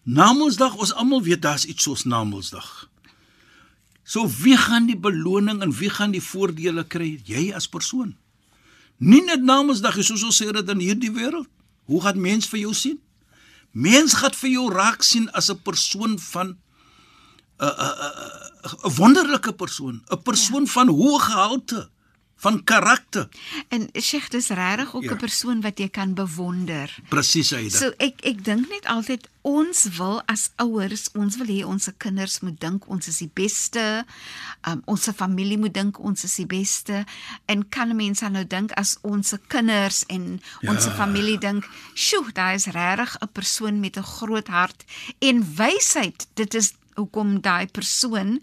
Namedsdag, 0.04 0.76
ons 0.76 0.92
almal 0.92 1.24
weet 1.24 1.42
daar's 1.42 1.64
iets 1.66 1.88
soos 1.88 2.04
Namedsdag. 2.04 2.68
So 4.04 4.28
wie 4.42 4.58
gaan 4.60 4.90
die 4.92 5.00
beloning 5.00 5.62
en 5.64 5.72
wie 5.72 5.90
gaan 5.90 6.12
die 6.12 6.24
voordele 6.24 6.84
kry? 6.84 7.14
Jy 7.24 7.54
as 7.56 7.68
persoon. 7.72 8.18
Nie 9.00 9.24
net 9.24 9.44
Namedsdag, 9.48 10.02
soos 10.04 10.24
ons 10.28 10.36
sê 10.36 10.52
dit 10.52 10.76
in 10.76 10.84
hierdie 10.84 11.16
wêreld. 11.16 11.48
Hoe 11.88 12.04
gaan 12.04 12.20
mens 12.20 12.52
vir 12.52 12.66
jou 12.66 12.76
sien? 12.76 13.00
Mens 13.72 14.20
gaan 14.20 14.36
vir 14.36 14.52
jou 14.52 14.70
raak 14.74 15.04
sien 15.04 15.30
as 15.32 15.48
'n 15.50 15.64
persoon 15.64 16.20
van 16.20 16.58
'n 17.60 17.72
'n 17.72 17.72
'n 17.72 18.76
'n 18.84 18.96
wonderlike 19.00 19.54
persoon, 19.54 20.04
'n 20.12 20.22
persoon 20.24 20.68
ja. 20.68 20.72
van 20.72 20.88
hoë 20.88 21.20
gehalte. 21.20 21.90
Van 22.38 22.64
karakter. 22.64 23.30
En 23.74 23.90
Sheikh, 24.02 24.30
dis 24.30 24.48
regtig 24.48 24.96
ook 24.96 25.04
'n 25.04 25.08
Ja. 25.08 25.16
persoon 25.16 25.62
wat 25.62 25.78
jy 25.80 25.90
kan 25.90 26.14
bewonder. 26.14 26.96
Presies 27.10 27.54
Aida. 27.54 27.78
So 27.78 27.94
ek 27.98 28.22
ek 28.22 28.44
dink 28.44 28.70
net 28.70 28.86
altyd 28.86 29.28
ons 29.42 29.84
wil 29.98 30.22
as 30.26 30.50
ouers, 30.56 31.10
ons 31.14 31.38
wil 31.38 31.48
hê 31.48 31.66
ons 31.66 31.84
se 31.84 31.94
kinders 31.98 32.40
moet 32.40 32.60
dink 32.60 32.88
ons 32.88 33.08
is 33.08 33.18
die 33.18 33.32
beste. 33.34 34.06
Um, 34.68 34.82
ons 34.86 35.04
se 35.04 35.14
familie 35.14 35.58
moet 35.58 35.74
dink 35.74 36.00
ons 36.00 36.24
is 36.24 36.36
die 36.36 36.46
beste. 36.46 37.06
En 37.46 37.70
kan 37.70 37.96
mense 37.96 38.22
dan 38.22 38.32
nou 38.32 38.48
dink 38.48 38.72
as 38.72 38.98
ons 39.02 39.28
se 39.28 39.40
kinders 39.48 40.04
en 40.08 40.42
ja. 40.62 40.72
ons 40.72 40.84
se 40.84 40.90
familie 40.90 41.38
dink, 41.38 41.66
"Sjoe, 41.94 42.32
daar 42.34 42.54
is 42.54 42.66
regtig 42.66 43.18
'n 43.22 43.30
persoon 43.32 43.80
met 43.80 43.98
'n 43.98 44.04
groot 44.04 44.48
hart 44.48 44.84
en 45.20 45.56
wysheid." 45.56 46.28
Dit 46.34 46.54
is 46.54 46.74
hoekom 46.98 47.38
daai 47.42 47.68
persoon 47.70 48.40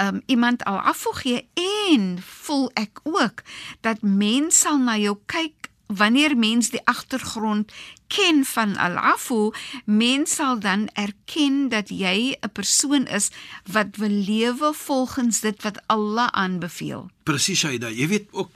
um 0.00 0.20
iemand 0.26 0.64
al 0.64 0.80
afgee 0.92 1.44
en 1.54 2.16
voel 2.24 2.70
ek 2.74 3.00
ook 3.04 3.44
dat 3.80 4.02
mense 4.02 4.58
sal 4.60 4.80
na 4.82 4.96
jou 4.98 5.16
kyk 5.30 5.70
wanneer 5.90 6.36
mens 6.38 6.70
die 6.70 6.80
agtergrond 6.86 7.72
ken 8.10 8.44
van 8.44 8.76
al-afu, 8.76 9.50
mens 9.84 10.34
sal 10.38 10.58
dan 10.62 10.88
erken 10.94 11.68
dat 11.68 11.88
jy 11.88 12.36
'n 12.40 12.52
persoon 12.52 13.06
is 13.06 13.30
wat 13.64 13.96
wil 13.96 14.10
lewe 14.10 14.72
volgens 14.74 15.40
dit 15.40 15.62
wat 15.62 15.82
Allah 15.86 16.28
aanbeveel. 16.30 17.10
Presies 17.22 17.64
Aida. 17.64 17.88
Jy 17.88 18.08
weet 18.08 18.28
ook 18.30 18.50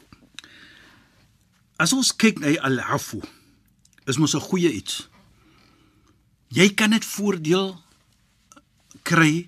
as 1.77 1.93
ons 1.93 2.17
kyk 2.17 2.39
na 2.39 2.55
al-afu 2.61 3.21
is 4.05 4.17
mos 4.17 4.35
'n 4.35 4.41
goeie 4.41 4.73
iets. 4.73 5.09
Jy 6.49 6.75
kan 6.75 6.91
net 6.91 7.05
voordeel 7.05 7.84
kry 9.05 9.47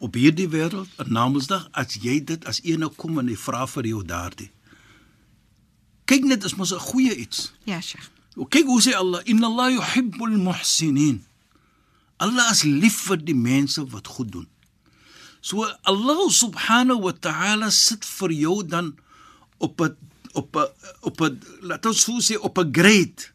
op 0.00 0.14
hierdie 0.16 0.48
wêreld, 0.48 0.88
'n 1.00 1.12
Namedsdag 1.12 1.68
as 1.72 1.94
jy 2.00 2.20
dit 2.24 2.44
as 2.46 2.60
ene 2.64 2.88
kom 2.88 3.18
en 3.18 3.28
hy 3.28 3.36
vra 3.36 3.66
vir 3.66 3.84
jou 3.86 4.02
daardie. 4.04 4.50
Kyk 6.06 6.24
net, 6.24 6.44
is 6.44 6.54
mos 6.56 6.72
'n 6.72 6.78
goeie 6.78 7.14
iets. 7.16 7.52
Ja, 7.64 7.80
Sheikh. 7.80 8.08
Kyk 8.48 8.64
hoe 8.66 8.80
sê 8.82 8.94
Allah, 8.94 9.20
"Inna 9.24 9.46
Allah 9.46 9.70
yuhibbul 9.72 10.36
muhsinin." 10.38 11.24
Allah 12.18 12.50
is 12.52 12.62
lief 12.64 13.06
vir 13.08 13.16
die 13.16 13.34
mense 13.34 13.84
wat 13.90 14.06
goed 14.06 14.30
doen. 14.32 14.46
So 15.40 15.64
Allah 15.84 16.28
subhanahu 16.30 17.00
wa 17.02 17.12
ta'ala 17.12 17.70
sit 17.70 18.04
vir 18.04 18.30
jou 18.32 18.62
dan 18.66 18.96
op 19.58 19.80
'n 19.80 19.96
op 20.34 20.56
'n 20.56 20.66
op 21.02 21.20
'n 21.20 21.40
laat 21.62 21.86
ons 21.86 22.00
so 22.00 22.18
sê 22.20 22.36
op 22.40 22.58
'n 22.58 22.72
grade 22.72 23.30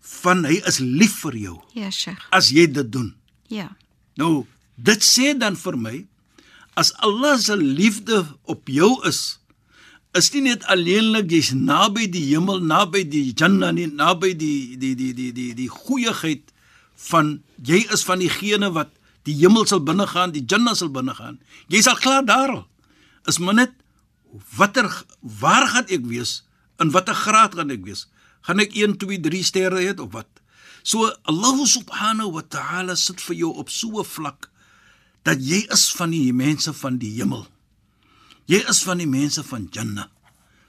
van 0.00 0.44
hy 0.44 0.60
is 0.66 0.78
lief 0.78 1.14
vir 1.22 1.36
jou 1.36 1.62
Ja, 1.74 1.90
Sheikh. 1.90 2.26
as 2.30 2.50
jy 2.50 2.66
dit 2.72 2.92
doen. 2.92 3.14
Ja. 3.48 3.76
Nou, 4.20 4.46
dit 4.76 5.04
sê 5.04 5.32
dan 5.38 5.56
vir 5.56 5.78
my 5.78 5.96
as 6.78 6.92
Allah 7.04 7.36
se 7.38 7.56
liefde 7.56 8.24
op 8.48 8.68
jou 8.68 8.94
is, 9.08 9.38
is 10.16 10.30
nie 10.34 10.44
net 10.48 10.64
alleenlik 10.72 11.30
jy's 11.32 11.52
naby 11.56 12.06
die 12.12 12.24
hemel, 12.32 12.60
naby 12.64 13.04
die 13.08 13.32
Jannah 13.32 13.72
nie, 13.76 13.88
naby 13.88 14.32
die 14.36 14.76
die 14.80 14.94
die 14.96 15.12
die 15.16 15.30
die 15.36 15.52
die 15.56 15.68
goeieheid 15.72 16.52
van 17.08 17.38
jy 17.64 17.82
is 17.92 18.04
van 18.08 18.20
diegene 18.20 18.72
wat 18.76 18.92
die 19.28 19.36
hemel 19.38 19.66
sal 19.68 19.82
binnegaan, 19.84 20.34
die 20.34 20.44
Jannah 20.44 20.74
sal 20.76 20.90
binnegaan. 20.92 21.38
Jy's 21.72 21.88
al 21.88 22.00
klaar 22.00 22.24
daar 22.26 22.56
al. 22.56 22.64
Is 23.28 23.38
maar 23.38 23.54
net 23.54 23.76
watter 24.56 24.88
waar 25.20 25.68
gaan 25.70 25.88
ek 25.92 26.04
wees? 26.08 26.42
In 26.80 26.92
watter 26.92 27.16
graad 27.16 27.56
gaan 27.56 27.72
ek 27.72 27.84
wees? 27.86 28.08
Gaan 28.42 28.60
ek 28.64 28.74
1, 28.74 28.98
2, 28.98 29.20
3 29.22 29.44
sterre 29.46 29.80
hê 29.80 29.92
of 29.96 30.10
wat? 30.16 30.41
So 30.82 31.10
Allah 31.24 31.56
subhanahu 31.66 32.32
wa 32.32 32.42
ta'ala 32.42 32.96
sit 32.96 33.20
vir 33.20 33.36
jou 33.36 33.52
op 33.58 33.70
so 33.70 34.00
'n 34.00 34.04
vlak 34.04 34.50
dat 35.22 35.38
jy 35.38 35.66
is 35.70 35.90
van 35.94 36.10
die 36.10 36.32
mense 36.32 36.72
van 36.72 36.98
die 36.98 37.14
hemel. 37.18 37.46
Jy 38.46 38.64
is 38.68 38.82
van 38.82 38.98
die 38.98 39.06
mense 39.06 39.42
van 39.42 39.68
Jannah. 39.70 40.08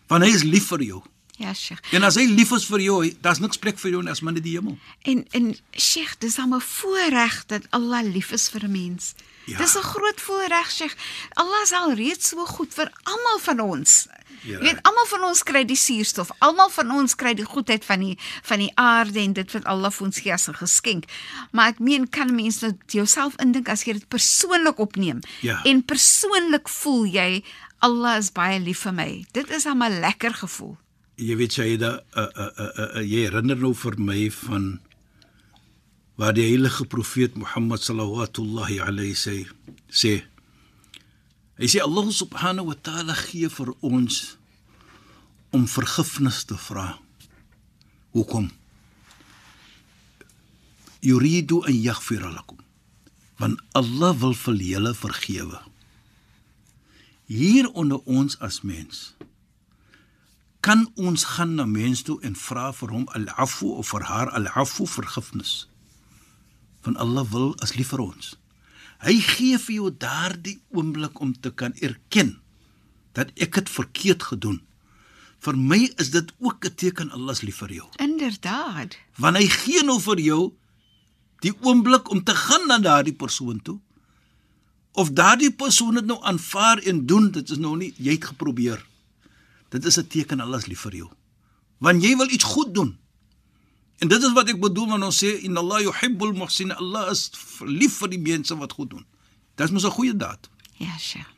Want 0.08 0.24
hy 0.24 0.30
is 0.30 0.44
lief 0.44 0.68
vir 0.70 0.84
jou. 0.84 1.02
Ja, 1.38 1.54
Sheikh. 1.54 1.82
En 1.92 2.04
as 2.04 2.16
hy 2.16 2.26
lief 2.30 2.52
is 2.52 2.66
vir 2.70 2.80
jou, 2.80 2.98
daar's 3.26 3.40
niks 3.42 3.58
plek 3.58 3.80
vir 3.82 3.92
jou 3.96 4.02
as 4.10 4.22
maar 4.22 4.34
net 4.34 4.44
die 4.46 4.54
hemel. 4.54 4.78
En 5.02 5.24
en 5.32 5.56
Sheikh, 5.76 6.16
dis 6.20 6.36
dan 6.36 6.54
'n 6.54 6.62
voorreg 6.62 7.46
dat 7.48 7.62
Allah 7.70 8.04
lief 8.06 8.32
is 8.32 8.50
vir 8.50 8.64
'n 8.64 8.72
mens. 8.72 9.14
Ja. 9.46 9.58
Dis 9.58 9.76
'n 9.76 9.82
groot 9.82 10.22
voorreg, 10.22 10.72
Sheikh. 10.72 10.96
Allah 11.34 11.62
is 11.64 11.72
al 11.72 11.94
reeds 11.94 12.28
so 12.30 12.46
goed 12.46 12.74
vir 12.74 12.92
almal 13.04 13.40
van 13.40 13.60
ons. 13.60 14.08
Ja. 14.42 14.58
Jy 14.58 14.60
weet, 14.60 14.80
almal 14.84 15.06
van 15.06 15.24
ons 15.24 15.44
kry 15.44 15.66
die 15.66 15.76
suurstof. 15.76 16.30
Almal 16.40 16.70
van 16.70 16.92
ons 16.92 17.16
kry 17.16 17.34
die 17.34 17.46
goedheid 17.46 17.86
van 17.86 18.00
die 18.00 18.18
van 18.44 18.60
die 18.60 18.72
aarde 18.76 19.20
en 19.20 19.34
dit 19.34 19.52
wat 19.52 19.64
Allah 19.64 19.92
vir 19.92 20.06
ons 20.06 20.20
gee 20.20 20.34
as 20.34 20.48
'n 20.50 20.54
geskenk. 20.54 21.06
Maar 21.52 21.68
ek 21.68 21.80
meen 21.80 22.10
kan 22.10 22.36
mense 22.36 22.60
dit 22.60 22.92
jouself 22.92 23.34
indink 23.40 23.70
as 23.70 23.84
jy 23.84 23.94
dit 23.94 24.08
persoonlik 24.08 24.78
opneem 24.80 25.20
Ja. 25.42 25.62
en 25.64 25.84
persoonlik 25.86 26.70
voel 26.70 27.06
jy 27.06 27.44
Allah 27.80 28.18
is 28.18 28.32
baie 28.32 28.60
lief 28.60 28.80
vir 28.80 28.94
my. 28.94 29.26
Dit 29.32 29.50
is 29.50 29.66
'n 29.66 30.00
lekker 30.00 30.34
gevoel. 30.34 30.78
Jy 31.22 31.36
weet 31.38 31.58
jy 31.60 31.76
da 31.78 32.00
uh, 32.18 32.24
uh, 32.26 32.28
uh, 32.42 32.50
uh, 32.58 32.88
uh, 32.98 33.02
jy 33.06 33.28
herinner 33.28 33.60
nou 33.60 33.74
vir 33.78 34.00
my 34.02 34.30
van 34.34 34.80
waar 36.18 36.34
die 36.34 36.46
heilige 36.46 36.86
profeet 36.90 37.36
Mohammed 37.38 37.82
sallallahu 37.82 38.80
alayhi 38.82 39.14
sê 39.18 39.36
sê 39.90 40.24
hy 41.62 41.70
sê 41.70 41.82
Allah 41.86 42.10
subhanahu 42.10 42.72
wa 42.72 42.78
ta'ala 42.78 43.14
gee 43.14 43.50
vir 43.50 43.74
ons 43.82 44.38
om 45.54 45.68
vergifnis 45.70 46.44
te 46.50 46.58
vra. 46.58 46.98
Hoekom? 48.14 48.50
Yuridu 51.06 51.62
an 51.68 51.78
yaghfira 51.78 52.32
lakum. 52.34 52.58
Want 53.38 53.62
Allah 53.78 54.18
wil 54.18 54.34
vir 54.34 54.58
julle 54.58 54.94
vergewe. 54.98 55.62
Hier 57.30 57.70
onder 57.70 58.02
ons 58.06 58.40
as 58.42 58.62
mens 58.66 59.14
kan 60.64 60.86
ons 60.96 61.24
gaan 61.36 61.56
na 61.60 61.66
mens 61.68 62.06
toe 62.08 62.16
en 62.24 62.36
vra 62.40 62.70
vir 62.72 62.92
hom 62.96 63.04
al-afu 63.18 63.74
of 63.82 63.90
vir 63.92 64.06
haar 64.08 64.30
al-afu 64.38 64.88
vergifnis. 64.88 65.52
Want 66.86 67.00
Allah 67.04 67.28
wil 67.32 67.52
as 67.66 67.76
lief 67.76 67.92
vir 67.92 68.06
ons. 68.06 68.36
Hy 69.04 69.18
gee 69.20 69.60
vir 69.60 69.76
jou 69.76 69.90
daardie 70.00 70.62
oomblik 70.72 71.20
om 71.20 71.34
te 71.36 71.52
kan 71.52 71.76
erken 71.84 72.38
dat 73.18 73.34
ek 73.44 73.60
het 73.60 73.72
verkeerd 73.72 74.24
gedoen. 74.32 74.62
Vir 75.44 75.60
my 75.60 75.82
is 76.00 76.14
dit 76.16 76.32
ook 76.40 76.64
'n 76.66 76.76
teken 76.80 77.12
Allah 77.12 77.36
is 77.36 77.44
lief 77.44 77.60
vir 77.60 77.74
jou. 77.74 77.88
Inderdaad. 78.00 78.96
Want 79.18 79.38
hy 79.38 79.48
gee 79.48 79.84
nou 79.84 80.00
vir 80.00 80.20
jou 80.20 80.54
die 81.40 81.54
oomblik 81.60 82.10
om 82.10 82.24
te 82.24 82.36
gaan 82.36 82.68
na 82.68 82.80
daardie 82.80 83.16
persoon 83.16 83.62
toe. 83.62 83.80
Of 84.92 85.12
daardie 85.12 85.52
persoon 85.52 85.94
dit 85.94 86.06
nou 86.06 86.24
aanvaar 86.24 86.78
en 86.78 87.06
doen, 87.06 87.32
dit 87.32 87.50
is 87.50 87.58
nou 87.58 87.78
nie 87.78 87.94
jy 87.98 88.12
het 88.12 88.26
geprobeer. 88.26 88.93
Dit 89.74 89.86
is 89.90 89.98
'n 89.98 90.08
teken 90.08 90.40
Allah 90.40 90.60
is 90.62 90.70
lief 90.70 90.86
vir 90.86 90.96
jou. 90.96 91.10
Want 91.78 92.04
jy 92.04 92.16
wil 92.18 92.30
iets 92.30 92.44
goed 92.44 92.74
doen. 92.74 92.98
En 93.98 94.08
dit 94.08 94.24
is 94.24 94.34
wat 94.34 94.50
ek 94.50 94.60
bedoel 94.60 94.88
wanneer 94.88 95.10
ons 95.10 95.24
sê 95.24 95.40
inna 95.48 95.60
Allah 95.60 95.82
yuhibbul 95.82 96.34
muhsin. 96.34 96.72
Allah 96.72 97.12
is 97.12 97.32
lief 97.66 97.98
vir 97.98 98.10
die 98.10 98.20
mense 98.20 98.58
wat 98.58 98.72
goed 98.72 98.90
doen. 98.90 99.06
Dit 99.56 99.66
is 99.68 99.72
mos 99.72 99.86
'n 99.86 99.98
goeie 99.98 100.16
daad. 100.16 100.50
Ja, 100.78 100.98
Sheikh. 100.98 101.30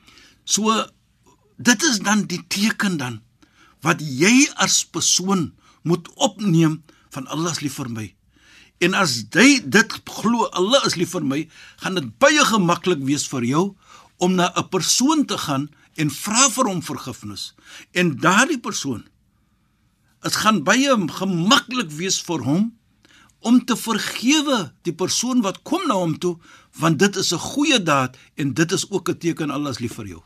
So 0.43 0.85
dit 1.57 1.83
is 1.83 1.99
dan 1.99 2.25
die 2.25 2.43
teken 2.47 2.97
dan 2.97 3.21
wat 3.81 4.01
jy 4.01 4.49
as 4.55 4.85
persoon 4.85 5.53
moet 5.83 6.09
opneem 6.15 6.83
van 7.09 7.27
Allah 7.27 7.51
is 7.51 7.61
lief 7.61 7.73
vir 7.73 7.89
my. 7.89 8.15
En 8.77 8.93
as 8.93 9.23
jy 9.31 9.61
dit 9.69 9.91
glo 10.03 10.49
Allah 10.51 10.85
is 10.85 10.95
lief 10.95 11.13
vir 11.15 11.23
my, 11.23 11.47
gaan 11.77 11.95
dit 11.95 12.17
baie 12.19 12.45
gemaklik 12.45 12.99
wees 13.07 13.27
vir 13.27 13.43
jou 13.43 13.75
om 14.17 14.35
na 14.35 14.51
'n 14.55 14.69
persoon 14.69 15.25
te 15.25 15.37
gaan 15.37 15.69
en 15.95 16.11
vra 16.11 16.49
vir 16.49 16.69
hom 16.71 16.81
vergifnis. 16.83 17.53
En 17.91 18.15
daardie 18.19 18.59
persoon 18.59 19.05
dit 20.25 20.35
gaan 20.41 20.63
baie 20.65 20.93
gemaklik 21.19 21.91
wees 21.93 22.17
vir 22.25 22.41
hom 22.47 22.71
om 23.45 23.59
te 23.69 23.75
vergewe 23.77 24.57
die 24.87 24.93
persoon 24.97 25.43
wat 25.45 25.61
kom 25.69 25.83
na 25.85 25.99
hom 25.99 26.15
toe 26.17 26.33
want 26.81 26.99
dit 26.99 27.15
is 27.21 27.31
'n 27.33 27.43
goeie 27.53 27.79
daad 27.83 28.17
en 28.35 28.53
dit 28.53 28.71
is 28.71 28.89
ook 28.89 29.09
'n 29.09 29.17
teken 29.17 29.51
Allah 29.51 29.71
is 29.71 29.79
lief 29.79 29.93
vir 29.93 30.07
jou. 30.07 30.21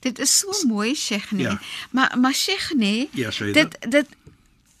Dit 0.00 0.18
is 0.18 0.38
so 0.38 0.66
mooi, 0.66 0.94
Sheikh, 0.94 1.30
nee. 1.32 1.46
Ja. 1.46 1.60
Maar 1.90 2.18
maar 2.18 2.34
Sheikh, 2.34 2.72
nee. 2.74 3.08
Ja, 3.12 3.30
Shaida. 3.30 3.52
dit 3.52 3.76
dit 3.90 4.08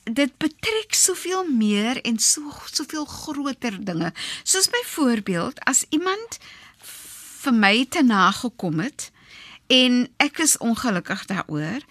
dit 0.02 0.36
betrek 0.36 0.94
soveel 0.94 1.44
meer 1.44 2.00
en 2.02 2.18
so 2.18 2.52
soveel 2.72 3.04
groter 3.04 3.84
dinge. 3.84 4.12
Soos 4.42 4.68
byvoorbeeld 4.68 5.60
as 5.60 5.84
iemand 5.88 6.38
vir 7.40 7.54
my 7.54 7.86
te 7.88 8.02
nagekom 8.02 8.80
het 8.80 9.12
en 9.74 10.04
ek 10.22 10.42
is 10.44 10.58
ongelukkig 10.62 11.24
daaroor. 11.30 11.82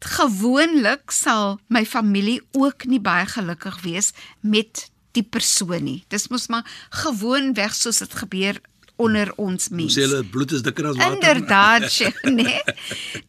Gewoonlik 0.00 1.12
sal 1.12 1.58
my 1.68 1.84
familie 1.86 2.40
ook 2.56 2.88
nie 2.88 3.00
baie 3.00 3.26
gelukkig 3.28 3.82
wees 3.84 4.12
met 4.40 4.88
die 5.16 5.26
persoon 5.26 5.84
nie. 5.84 6.00
Dis 6.08 6.28
mos 6.32 6.48
maar 6.48 6.66
gewoonweg 7.02 7.74
soos 7.76 8.00
dit 8.02 8.14
gebeur 8.22 8.60
onder 9.00 9.30
ons 9.40 9.68
mense. 9.72 9.96
Sê 9.96 10.04
hulle 10.04 10.24
bloed 10.32 10.52
is 10.56 10.64
dikker 10.64 10.90
as 10.90 10.98
water. 10.98 11.14
Inderdaad, 11.16 11.86
Sheikh, 11.94 12.20
nee. 12.28 12.60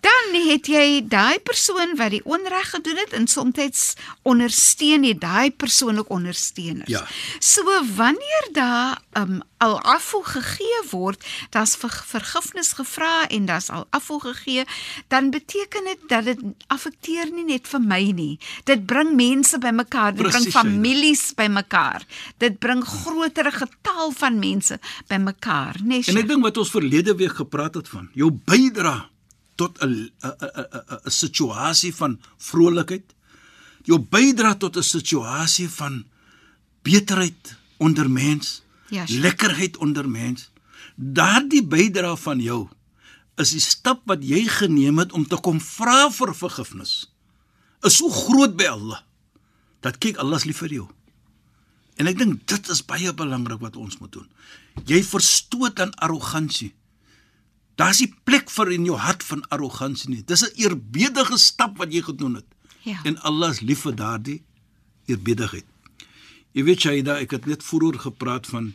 Dan 0.04 0.36
het 0.50 0.68
jy 0.72 0.86
daai 1.12 1.40
persoon 1.48 1.96
wat 2.00 2.12
die 2.16 2.24
onreg 2.28 2.74
gedoen 2.76 3.00
het 3.06 3.16
en 3.18 3.28
soms 3.32 3.84
ondersteun 4.28 5.08
jy 5.08 5.16
daai 5.20 5.52
persoon 5.52 6.02
ook 6.04 6.12
ondersteuners. 6.12 6.92
Ja. 6.92 7.06
So 7.40 7.64
wanneer 7.96 8.50
daar 8.58 9.00
um 9.20 9.42
al-afu 9.62 10.24
gegee 10.26 10.82
word, 10.90 11.26
daar's 11.54 11.76
ver, 11.76 11.94
vergifnis 12.06 12.72
gevra 12.74 13.28
en 13.30 13.46
daar's 13.46 13.70
al-afu 13.70 14.20
gegee, 14.20 14.66
dan 15.08 15.30
beteken 15.30 15.84
dit 15.84 16.08
dat 16.08 16.26
dit 16.26 16.40
affekteer 16.68 17.32
nie 17.32 17.46
net 17.46 17.68
vir 17.68 17.82
my 17.82 18.02
nie. 18.12 18.40
Dit 18.66 18.86
bring 18.86 19.14
mense 19.16 19.58
bymekaar, 19.62 20.16
dit 20.16 20.26
Presies, 20.26 20.42
bring 20.42 20.54
families 20.54 21.24
bymekaar. 21.38 22.06
Dit 22.38 22.60
bring 22.60 22.84
groter 22.86 23.52
getal 23.52 24.12
van 24.12 24.40
mense 24.40 24.80
bymekaar, 25.08 25.82
né? 25.84 26.02
Nee, 26.02 26.04
En 26.08 26.18
ek 26.18 26.28
dink 26.28 26.44
wat 26.44 26.58
ons 26.58 26.74
verlede 26.74 27.16
week 27.16 27.36
gepraat 27.44 27.76
het 27.76 27.90
van, 27.92 28.10
jou 28.18 28.32
bydra 28.32 29.12
tot 29.56 29.78
'n 29.82 30.10
'n 30.22 30.36
'n 31.06 31.10
situasie 31.10 31.94
van 31.96 32.20
vrolikheid. 32.38 33.08
Jou 33.84 34.00
bydra 34.00 34.56
tot 34.56 34.78
'n 34.78 34.84
situasie 34.84 35.70
van 35.70 36.06
beterheid 36.82 37.56
onder 37.78 38.10
mens, 38.10 38.62
Ja, 38.92 39.06
sure. 39.08 39.22
lekkerheid 39.24 39.78
onder 39.80 40.10
mens. 40.10 40.50
Daardie 40.96 41.64
bydra 41.64 42.16
van 42.20 42.42
jou 42.44 42.68
is 43.40 43.54
die 43.56 43.64
stap 43.64 44.04
wat 44.10 44.26
jy 44.28 44.44
geneem 44.52 45.00
het 45.00 45.16
om 45.16 45.24
te 45.28 45.40
kom 45.40 45.62
vra 45.64 46.10
vir 46.12 46.34
vergifnis. 46.36 47.08
Is 47.88 47.98
so 47.98 48.12
groot 48.12 48.58
by 48.60 48.68
Allah 48.70 49.02
dat 49.82 49.98
kyk 49.98 50.20
Allah 50.22 50.38
is 50.38 50.46
lief 50.46 50.60
vir 50.62 50.76
jou. 50.76 50.88
En 51.98 52.10
ek 52.12 52.20
dink 52.20 52.44
dit 52.50 52.70
is 52.70 52.84
baie 52.86 53.14
belangrik 53.14 53.64
wat 53.64 53.80
ons 53.80 53.98
moet 54.02 54.12
doen. 54.14 54.28
Jy 54.86 55.02
verstoot 55.08 55.80
aan 55.82 55.96
arrogansie. 56.04 56.74
Daar's 57.80 58.04
nie 58.04 58.12
plek 58.28 58.52
vir 58.54 58.76
in 58.76 58.86
jou 58.86 58.98
hart 59.00 59.24
van 59.26 59.42
arrogansie 59.50 60.10
nie. 60.10 60.24
Dis 60.24 60.44
'n 60.44 60.54
eerbiedige 60.56 61.38
stap 61.38 61.78
wat 61.78 61.94
jy 61.94 62.02
gedoen 62.02 62.36
het. 62.36 62.46
Ja. 62.84 63.00
En 63.04 63.18
Allah 63.22 63.52
is 63.52 63.62
lief 63.62 63.82
vir 63.82 63.96
daardie 63.96 64.44
eerbiedigheid. 65.06 65.66
Jy 66.52 66.64
weet 66.64 66.80
Shaida, 66.82 67.20
ek 67.20 67.32
het 67.32 67.46
net 67.46 67.64
vroeër 67.64 68.00
gepraat 68.00 68.48
van 68.48 68.74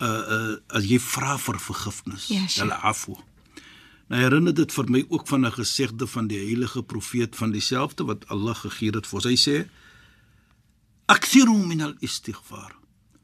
uh 0.00 0.06
uh 0.36 0.56
as 0.76 0.84
jy 0.84 0.98
vra 1.00 1.38
vir 1.38 1.58
vergifnis, 1.58 2.26
Ja, 2.28 2.46
sure. 2.48 2.66
hulle 2.66 2.80
afu. 2.82 3.16
Nou 4.08 4.20
herinner 4.22 4.54
dit 4.54 4.72
vir 4.72 4.90
my 4.90 5.04
ook 5.08 5.26
van 5.28 5.46
'n 5.46 5.52
gesegde 5.52 6.06
van 6.06 6.26
die 6.26 6.38
heilige 6.38 6.82
profeet 6.82 7.36
van 7.36 7.50
dieselfde 7.50 8.04
wat 8.04 8.28
Allah 8.28 8.54
gegee 8.56 8.90
het 8.90 9.06
vir 9.06 9.14
ons. 9.14 9.24
Hy 9.24 9.36
sê: 9.36 9.68
Akthiru 11.06 11.66
min 11.66 11.80
al-istighfar. 11.82 12.74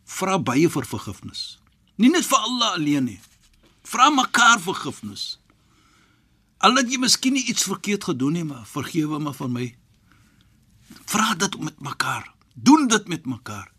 Vra 0.04 0.38
baie 0.38 0.68
vir 0.70 0.84
vergifnis. 0.86 1.58
Nie 1.96 2.10
net 2.10 2.26
vir 2.26 2.38
Allah 2.38 2.72
alleen 2.74 3.04
nie. 3.04 3.20
Vra 3.84 4.10
mekaar 4.10 4.60
vergifnis. 4.60 5.38
Al 6.58 6.76
het 6.76 6.90
jy 6.90 6.98
miskien 6.98 7.36
iets 7.36 7.62
verkeerd 7.64 8.04
gedoen 8.04 8.32
nie, 8.32 8.44
maar 8.44 8.66
vergewe 8.66 9.18
my 9.18 9.32
van 9.32 9.52
my. 9.52 9.76
Vra 11.06 11.34
dit 11.34 11.58
met 11.60 11.80
mekaar. 11.80 12.32
Doen 12.54 12.86
dit 12.88 13.08
met 13.08 13.26
mekaar. 13.26 13.71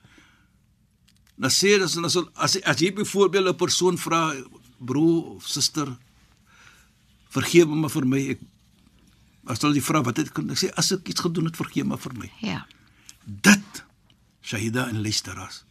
Nou 1.37 1.49
sê 1.49 1.75
as 1.81 1.97
as 1.97 2.17
as, 2.35 2.57
as 2.61 2.79
jy 2.81 2.91
byvoorbeeld 2.93 3.47
'n 3.53 3.55
persoon 3.57 3.97
vra 3.97 4.33
broer 4.79 5.35
of 5.35 5.47
suster 5.47 5.87
vergewe 7.33 7.75
my 7.75 7.87
vir 7.89 8.05
my 8.05 8.19
ek 8.35 8.39
as 9.47 9.59
hulle 9.61 9.73
die 9.73 9.81
vra 9.83 10.01
wat 10.03 10.17
het 10.17 10.27
ek 10.29 10.37
sê 10.57 10.69
as 10.77 10.91
ek 10.91 11.09
iets 11.09 11.21
gedoen 11.21 11.45
het 11.45 11.55
vergewe 11.57 11.87
my 11.87 11.97
vir 11.97 12.13
my. 12.13 12.29
Ja. 12.41 12.65
Dit 13.25 13.83
Shahida 14.43 14.87
en 14.89 15.01
luisteraars 15.01 15.63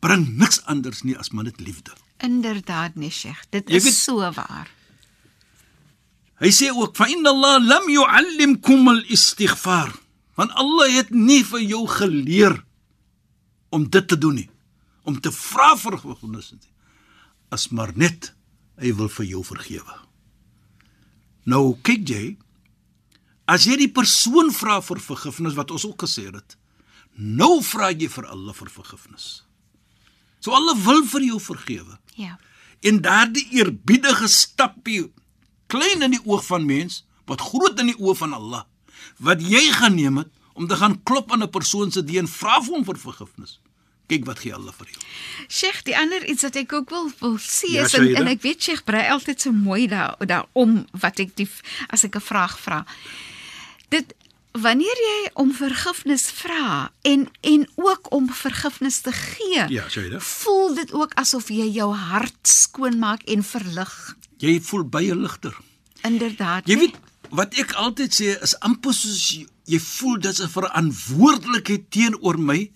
bring 0.00 0.36
niks 0.36 0.60
anders 0.64 1.02
nie 1.02 1.16
as 1.16 1.30
maar 1.30 1.44
net 1.44 1.60
liefde. 1.60 1.92
Inderdaad, 2.18 2.94
nee, 2.96 3.10
Sheikh. 3.10 3.44
Dit 3.50 3.68
Jy 3.68 3.76
is 3.76 3.84
weet- 3.84 3.94
so 3.94 4.16
waar. 4.32 4.68
Hy 6.40 6.48
sê 6.50 6.70
ook 6.72 6.96
fa 6.96 7.06
inna 7.06 7.28
Allah 7.30 7.60
lam 7.64 7.88
yu'allimkum 7.88 8.88
al-istighfar. 8.88 9.92
Want 10.36 10.50
Allah 10.56 10.88
het 10.96 11.10
nie 11.10 11.44
vir 11.44 11.60
jou 11.60 11.86
geleer 11.86 12.64
om 13.70 13.84
dit 13.88 14.08
te 14.08 14.16
doen 14.18 14.34
nie, 14.34 14.48
om 15.02 15.20
te 15.20 15.32
vra 15.32 15.74
vir 15.76 15.98
vergifnis 15.98 16.52
nie. 16.52 16.70
As 17.50 17.68
maar 17.70 17.92
net 17.96 18.32
hy 18.80 18.92
wil 18.96 19.08
vir 19.08 19.26
jou 19.26 19.42
vergewe. 19.44 19.96
Nou 21.44 21.76
kyk 21.86 22.08
jy 22.08 22.24
as 23.50 23.66
jy 23.66 23.76
die 23.80 23.92
persoon 23.92 24.52
vra 24.54 24.78
vir 24.84 25.00
vergifnis 25.02 25.56
wat 25.58 25.72
ons 25.74 25.86
ook 25.88 26.04
gesê 26.06 26.28
het. 26.30 26.56
Nou 27.16 27.60
vra 27.66 27.90
jy 27.90 28.08
vir 28.08 28.28
Allah 28.30 28.54
vir 28.54 28.70
vergifnis. 28.70 29.42
So 30.40 30.54
Allah 30.56 30.76
wil 30.86 31.02
vir 31.10 31.26
jou 31.32 31.40
vergewe. 31.42 31.98
Ja. 32.16 32.38
En 32.80 33.02
daardie 33.04 33.44
eerbiedige 33.58 34.28
stappie 34.28 35.10
klein 35.70 36.02
in 36.06 36.16
die 36.16 36.22
oog 36.24 36.44
van 36.46 36.64
mens, 36.66 37.04
wat 37.28 37.42
groot 37.44 37.78
in 37.82 37.92
die 37.92 37.98
oë 37.98 38.16
van 38.18 38.32
Allah, 38.34 38.64
wat 39.22 39.42
jy 39.44 39.62
geneem 39.76 40.22
het 40.22 40.30
om 40.54 40.66
te 40.68 40.76
gaan 40.76 40.96
klop 41.02 41.32
aan 41.32 41.42
'n 41.42 41.50
persoon 41.50 41.90
se 41.90 42.02
deur 42.04 42.22
en 42.24 42.28
vra 42.28 42.60
vir 42.62 42.74
hom 42.74 42.84
vir 42.84 42.98
vergifnis. 42.98 43.60
Kyk 44.10 44.26
wat 44.26 44.42
gee 44.42 44.54
Allah 44.54 44.74
vir 44.74 44.90
jou. 44.90 45.02
Sheikh, 45.48 45.82
die 45.86 45.96
ander 45.98 46.24
iets 46.26 46.42
wat 46.46 46.56
ek 46.58 46.72
ook 46.74 46.90
wil 46.90 47.10
wil 47.20 47.36
sê 47.38 47.70
Ja, 47.70 47.84
is 47.86 47.94
en, 47.94 48.08
en 48.18 48.30
ek 48.32 48.42
weet 48.42 48.62
Sheikh 48.62 48.82
brei 48.88 49.04
altyd 49.14 49.40
so 49.46 49.54
mooi 49.54 49.86
daar 49.90 50.16
daarom 50.18 50.80
wat 50.98 51.22
ek 51.22 51.36
die 51.38 51.48
as 51.88 52.04
ek 52.08 52.18
'n 52.18 52.26
vraag 52.30 52.58
vra. 52.58 52.84
Dit 53.90 54.14
wanneer 54.52 54.98
jy 54.98 55.30
om 55.38 55.52
vergifnis 55.54 56.26
vra 56.34 56.90
en 57.06 57.28
en 57.40 57.68
ook 57.74 58.10
om 58.14 58.26
vergifnis 58.34 59.00
te 59.00 59.12
gee. 59.12 59.66
Ja, 59.68 59.88
Shaida. 59.88 60.20
Voel 60.20 60.74
dit 60.74 60.92
ook 60.92 61.14
asof 61.14 61.48
jy 61.48 61.70
jou 61.70 61.92
hart 61.94 62.42
skoon 62.42 62.98
maak 62.98 63.22
en 63.30 63.44
verlig. 63.46 64.16
Jy 64.38 64.60
voel 64.60 64.84
baie 64.84 65.14
ligter. 65.14 65.54
Inderdaad. 66.02 66.66
Jy 66.66 66.78
weet 66.78 66.98
wat 67.30 67.54
ek 67.62 67.72
altyd 67.78 68.14
sê 68.14 68.34
is 68.42 68.56
amper 68.66 68.94
soos 68.96 69.22
jy, 69.30 69.46
jy 69.70 69.78
voel 69.78 70.18
dit 70.18 70.32
is 70.32 70.42
'n 70.42 70.50
verantwoordelikheid 70.50 71.90
teenoor 71.90 72.38
my 72.38 72.70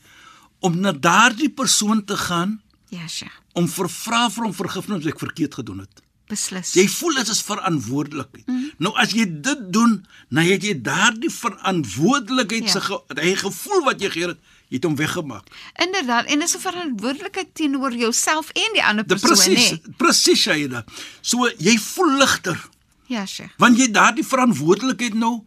om 0.65 0.79
na 0.81 0.93
daardie 0.93 1.51
persoon 1.53 2.05
te 2.05 2.17
gaan 2.17 2.61
Ja, 2.89 3.07
Sheikh. 3.09 3.35
om 3.53 3.69
vir 3.69 3.89
vra 3.91 4.29
vir 4.31 4.45
hom 4.49 4.55
vergifnis 4.55 5.03
wat 5.05 5.13
ek 5.13 5.19
verkeerd 5.23 5.55
gedoen 5.61 5.79
het. 5.85 6.01
Beslis. 6.31 6.73
Jy 6.73 6.87
voel 6.89 7.15
dit 7.21 7.29
is 7.29 7.43
verantwoordelikheid. 7.45 8.47
Mm. 8.49 8.71
Nou 8.79 8.95
as 8.97 9.13
jy 9.13 9.27
dit 9.29 9.61
doen, 9.73 9.99
dan 10.31 10.45
het 10.49 10.63
jy 10.65 10.73
daardie 10.81 11.31
verantwoordelikheid 11.31 12.65
Ja. 12.65 12.71
se 12.71 12.81
ge, 12.81 13.01
hy 13.21 13.35
gevoel 13.37 13.85
wat 13.85 14.01
jy 14.01 14.11
gehad 14.11 14.29
het, 14.29 14.39
jy 14.69 14.77
het 14.79 14.85
hom 14.85 14.97
weggemaak. 14.97 15.47
Inderdaad, 15.85 16.27
en 16.27 16.39
dis 16.39 16.55
'n 16.57 16.61
verantwoordelikheid 16.61 17.55
teenoor 17.55 17.93
jouself 17.95 18.49
en 18.51 18.73
die 18.73 18.85
ander 18.85 19.05
persoon, 19.05 19.29
presies, 19.29 19.71
nee. 19.71 19.81
presies 19.97 20.41
Shaida. 20.41 20.85
So 21.21 21.49
jy 21.59 21.77
voel 21.79 22.17
ligter 22.19 22.69
Ja, 23.07 23.27
Sheikh. 23.27 23.53
want 23.59 23.77
jy 23.79 23.91
daardie 23.91 24.25
verantwoordelikheid 24.25 25.15
nou 25.15 25.43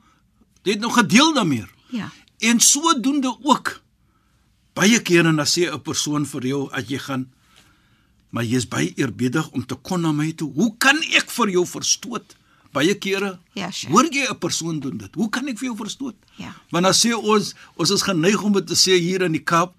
jy 0.63 0.71
het 0.71 0.79
nou 0.79 0.91
gedeel 0.91 1.33
daarmee. 1.33 1.65
Ja. 1.89 2.11
En 2.39 2.59
sodoende 2.59 3.37
ook 3.43 3.81
baie 4.77 4.99
kere 5.01 5.31
dan 5.33 5.45
sê 5.45 5.67
'n 5.73 5.81
persoon 5.81 6.25
vir 6.25 6.43
jou 6.47 6.69
as 6.71 6.85
jy 6.89 6.97
gaan 6.99 7.27
maar 8.31 8.43
jy 8.43 8.57
is 8.57 8.65
baie 8.67 8.93
eerbiedig 8.97 9.47
om 9.55 9.63
te 9.65 9.75
kom 9.75 10.01
na 10.01 10.11
my 10.11 10.31
toe. 10.35 10.51
Hoe 10.53 10.75
kan 10.77 10.97
ek 11.15 11.29
vir 11.31 11.49
jou 11.49 11.65
verstoot? 11.65 12.35
Baie 12.73 12.93
kere 12.99 13.39
Ja, 13.55 13.71
sure. 13.71 13.91
hoor 13.93 14.05
jy 14.11 14.27
'n 14.29 14.37
persoon 14.39 14.79
doen 14.79 14.97
dit. 14.97 15.15
Hoe 15.15 15.29
kan 15.29 15.47
ek 15.47 15.57
vir 15.57 15.67
jou 15.69 15.77
verstoot? 15.77 16.15
Ja. 16.37 16.53
Want 16.71 16.83
dan 16.83 16.93
sê 16.93 17.13
ons 17.15 17.55
ons 17.77 17.89
is 17.91 18.01
geneig 18.01 18.43
om 18.43 18.53
dit 18.53 18.67
te 18.67 18.73
sê 18.75 18.99
hier 18.99 19.21
in 19.21 19.31
die 19.31 19.43
Kaap, 19.43 19.73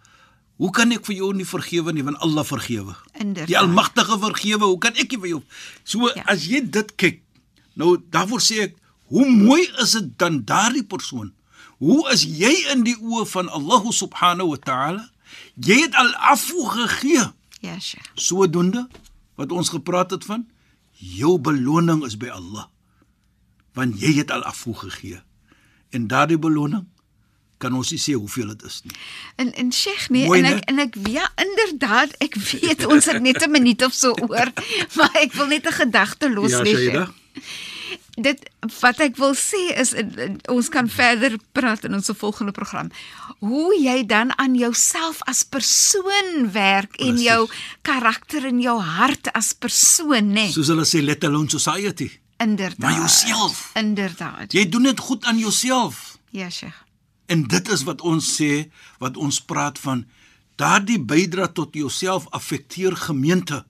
hoe 0.56 0.70
kan 0.72 0.90
ek 0.92 1.04
vir 1.06 1.16
jou 1.16 1.32
nie 1.34 1.44
vergewe 1.44 1.92
nie 1.92 2.02
want 2.02 2.16
Allah 2.18 2.44
vergewe. 2.44 2.96
Inderdaad. 3.20 3.46
Die 3.46 3.58
Almagtige 3.58 4.18
vergewe, 4.18 4.64
hoe 4.64 4.78
kan 4.78 4.92
ek 4.96 5.10
nie 5.12 5.18
vir 5.20 5.28
jou? 5.28 5.42
So 5.84 6.08
Ja. 6.16 6.22
as 6.26 6.46
jy 6.48 6.60
dit 6.70 6.96
kyk, 6.96 7.20
nou 7.76 7.98
daarvoor 8.10 8.40
sê 8.40 8.62
ek, 8.62 8.76
hoe 9.08 9.28
mooi 9.30 9.68
is 9.78 9.92
dit 9.92 10.18
dan 10.18 10.44
daardie 10.44 10.82
persoon? 10.84 11.32
Hoe 11.78 12.10
is 12.12 12.24
jy 12.26 12.50
in 12.72 12.82
die 12.86 12.96
oë 12.98 13.26
van 13.30 13.48
Allah 13.54 13.84
subhanahu 13.94 14.48
wa 14.54 14.56
ta'ala? 14.56 15.04
Jy 15.54 15.76
het 15.84 15.94
al 15.94 16.10
afu 16.32 16.64
gegee. 16.72 17.28
Ja, 17.62 17.78
Sheikh. 17.78 18.10
Sodoende 18.14 18.88
wat 19.38 19.52
ons 19.54 19.68
gepraat 19.70 20.10
het 20.10 20.24
van, 20.26 20.48
jou 20.98 21.38
beloning 21.38 22.04
is 22.06 22.16
by 22.18 22.28
Allah. 22.34 22.66
Want 23.78 24.00
jy 24.02 24.16
het 24.18 24.30
al 24.34 24.42
afu 24.42 24.74
gegee. 24.74 25.20
En 25.94 26.06
daardie 26.10 26.38
beloning 26.38 26.86
kan 27.58 27.74
ons 27.74 27.90
nie 27.90 27.98
sê 27.98 28.14
hoeveel 28.14 28.52
dit 28.54 28.62
is 28.66 28.80
nie. 28.86 28.94
En 29.42 29.52
en 29.54 29.72
Sheikh 29.74 30.08
nee 30.14 30.26
Mooi, 30.26 30.40
en 30.42 30.50
ek 30.52 30.64
en 30.70 30.78
ek 30.82 30.98
ja 31.10 31.24
inderdaad 31.42 32.14
ek 32.22 32.34
weet 32.50 32.86
ons 32.86 33.04
het 33.10 33.22
net 33.22 33.42
'n 33.42 33.50
minuut 33.50 33.82
of 33.82 33.92
so 33.94 34.14
oor 34.14 34.50
maar 34.96 35.14
ek 35.22 35.32
wil 35.34 35.46
net 35.50 35.66
'n 35.66 35.72
gedagte 35.82 36.30
los 36.30 36.50
Ja, 36.50 36.62
lê. 36.62 36.74
Shaida. 36.74 37.04
Sheikh. 37.06 37.67
Dit 38.20 38.48
wat 38.80 38.98
ek 39.04 39.16
wil 39.16 39.34
sê 39.38 39.60
is 39.78 39.92
en- 39.94 40.18
en 40.18 40.38
ons 40.50 40.68
kan 40.68 40.88
verder 40.90 41.36
praat 41.52 41.84
in 41.84 41.94
ons 41.94 42.10
volgende 42.18 42.52
program. 42.52 42.90
Hoe 43.38 43.76
jy 43.80 44.06
dan 44.06 44.32
aan 44.38 44.54
jouself 44.58 45.20
as 45.22 45.44
persoon 45.44 46.50
werk 46.52 46.96
en 46.96 47.06
Presies. 47.14 47.26
jou 47.26 47.48
karakter 47.82 48.44
en 48.44 48.60
jou 48.60 48.80
hart 48.80 49.32
as 49.32 49.52
persoon, 49.52 50.32
nê? 50.34 50.48
Soos 50.50 50.66
hulle 50.66 50.84
sê 50.84 51.02
let 51.04 51.24
alone 51.24 51.48
society. 51.50 52.10
Inderdaad. 52.38 52.78
Maar 52.78 52.94
jouself. 52.98 53.70
Inderdaad. 53.74 54.52
Jy 54.52 54.68
doen 54.68 54.82
dit 54.82 54.98
goed 55.00 55.24
aan 55.24 55.38
jouself. 55.38 56.18
Ja, 56.30 56.50
Sheikh. 56.50 56.84
En 57.26 57.42
dit 57.42 57.68
is 57.68 57.82
wat 57.82 58.00
ons 58.00 58.40
sê, 58.42 58.70
wat 58.98 59.16
ons 59.16 59.40
praat 59.40 59.78
van 59.78 60.06
daardie 60.56 60.98
bydra 61.00 61.46
tot 61.52 61.74
jouself 61.74 62.26
affekteer 62.30 62.96
gemeente. 62.96 63.64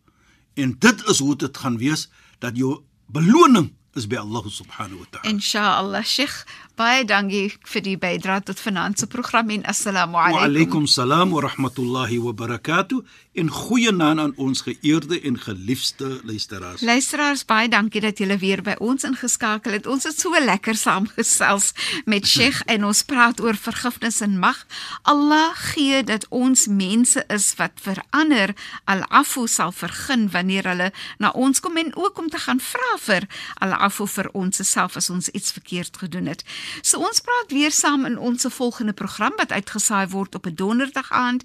En 0.54 0.76
dit 0.78 1.04
is 1.08 1.18
hoe 1.18 1.36
dit 1.36 1.56
gaan 1.56 1.76
wees 1.78 2.08
dat 2.38 2.56
jou 2.56 2.80
beloning 3.06 3.72
is 3.98 4.06
by 4.06 4.16
Allah 4.16 4.42
subhanahu 4.42 5.00
wa 5.00 5.06
ta'ala. 5.10 5.28
Inshallah 5.34 6.02
Sheikh, 6.02 6.36
Baie 6.78 7.02
dankie 7.02 7.48
vir 7.66 7.82
die 7.82 7.96
bydrae 7.98 8.38
tot 8.46 8.60
se 8.62 9.06
program 9.10 9.50
en 9.50 9.64
assalamu 9.66 10.12
Wa 10.12 10.28
alaykum. 10.28 10.44
alaykum 10.44 10.86
salaam 10.86 11.30
wa 11.30 11.40
rahmatullahi 11.40 12.18
wa 12.22 12.32
barakatuh 12.32 13.02
en 13.34 13.50
goeie 13.50 13.90
naand 13.92 14.20
aan 14.20 14.32
ons 14.36 14.62
geëerde 14.62 15.20
en 15.20 15.38
geliefde 15.38 16.20
luisteraars. 16.24 16.80
Luisteraars, 16.80 17.44
baie 17.44 17.68
dankie 17.68 18.00
dat 18.00 18.18
julle 18.18 18.38
weer 18.38 18.62
by 18.62 18.76
ons 18.78 19.02
ingeskakel 19.04 19.72
het. 19.72 19.86
Ons 19.86 20.04
het 20.04 20.20
so 20.20 20.30
lekker 20.38 20.74
saamgesels 20.74 21.72
met 22.06 22.26
Sheikh 22.32 22.62
en 22.66 22.84
ons 22.84 23.02
praat 23.02 23.40
oor 23.40 23.58
vergifnis 23.58 24.20
en 24.20 24.38
mag. 24.38 24.64
Allah 25.02 25.50
gee 25.72 26.04
dat 26.04 26.26
ons 26.30 26.66
mense 26.66 27.24
is 27.28 27.54
wat 27.58 27.72
verander. 27.82 28.54
Al-Afu 28.84 29.48
sal 29.48 29.72
vergun 29.72 30.28
wanneer 30.30 30.70
hulle 30.70 30.92
na 31.18 31.30
ons 31.34 31.60
kom 31.60 31.76
en 31.76 31.90
ook 31.96 32.18
om 32.18 32.30
te 32.30 32.38
gaan 32.38 32.62
vra 32.62 32.94
vir 33.02 33.26
Al-Afu 33.58 34.06
vir 34.06 34.30
ons 34.32 34.62
self 34.62 34.96
as 34.96 35.10
ons 35.10 35.28
iets 35.34 35.52
verkeerd 35.52 35.96
gedoen 35.96 36.26
het. 36.26 36.46
So 36.81 36.99
ons 36.99 37.21
praat 37.21 37.51
weer 37.51 37.71
saam 37.71 38.05
in 38.05 38.17
ons 38.17 38.45
volgende 38.49 38.93
program 38.93 39.33
wat 39.37 39.51
uitgesaai 39.51 40.07
word 40.07 40.35
op 40.35 40.45
'n 40.45 40.55
donderdag 40.55 41.11
aand 41.11 41.43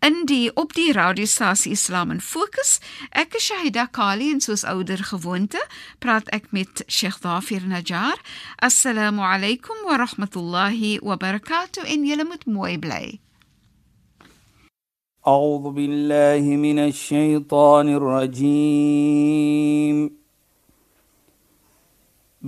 in 0.00 0.24
die 0.24 0.50
op 0.54 0.72
die 0.72 0.92
radiostasie 0.92 1.72
Islam 1.72 2.10
in 2.10 2.20
Fokus. 2.20 2.80
Ek 3.10 3.34
is 3.34 3.44
Shahida 3.44 3.86
Kali 3.86 4.30
en 4.32 4.40
soos 4.40 4.64
ouer 4.64 5.04
gewoonte 5.04 5.66
praat 5.98 6.28
ek 6.28 6.44
met 6.50 6.84
Sheikh 6.86 7.20
Dafir 7.20 7.62
Najjar. 7.66 8.18
Assalamu 8.56 9.20
alaykum 9.20 9.76
wa 9.84 9.96
rahmatullahi 9.96 10.98
wa 11.02 11.16
barakatuh 11.16 11.84
en 11.84 12.04
julle 12.06 12.24
moet 12.24 12.46
mooi 12.46 12.78
bly. 12.78 13.20
أعوذ 15.26 15.72
بالله 15.72 16.56
من 16.56 16.78
الشيطان 16.78 17.88
الرجيم 17.96 19.04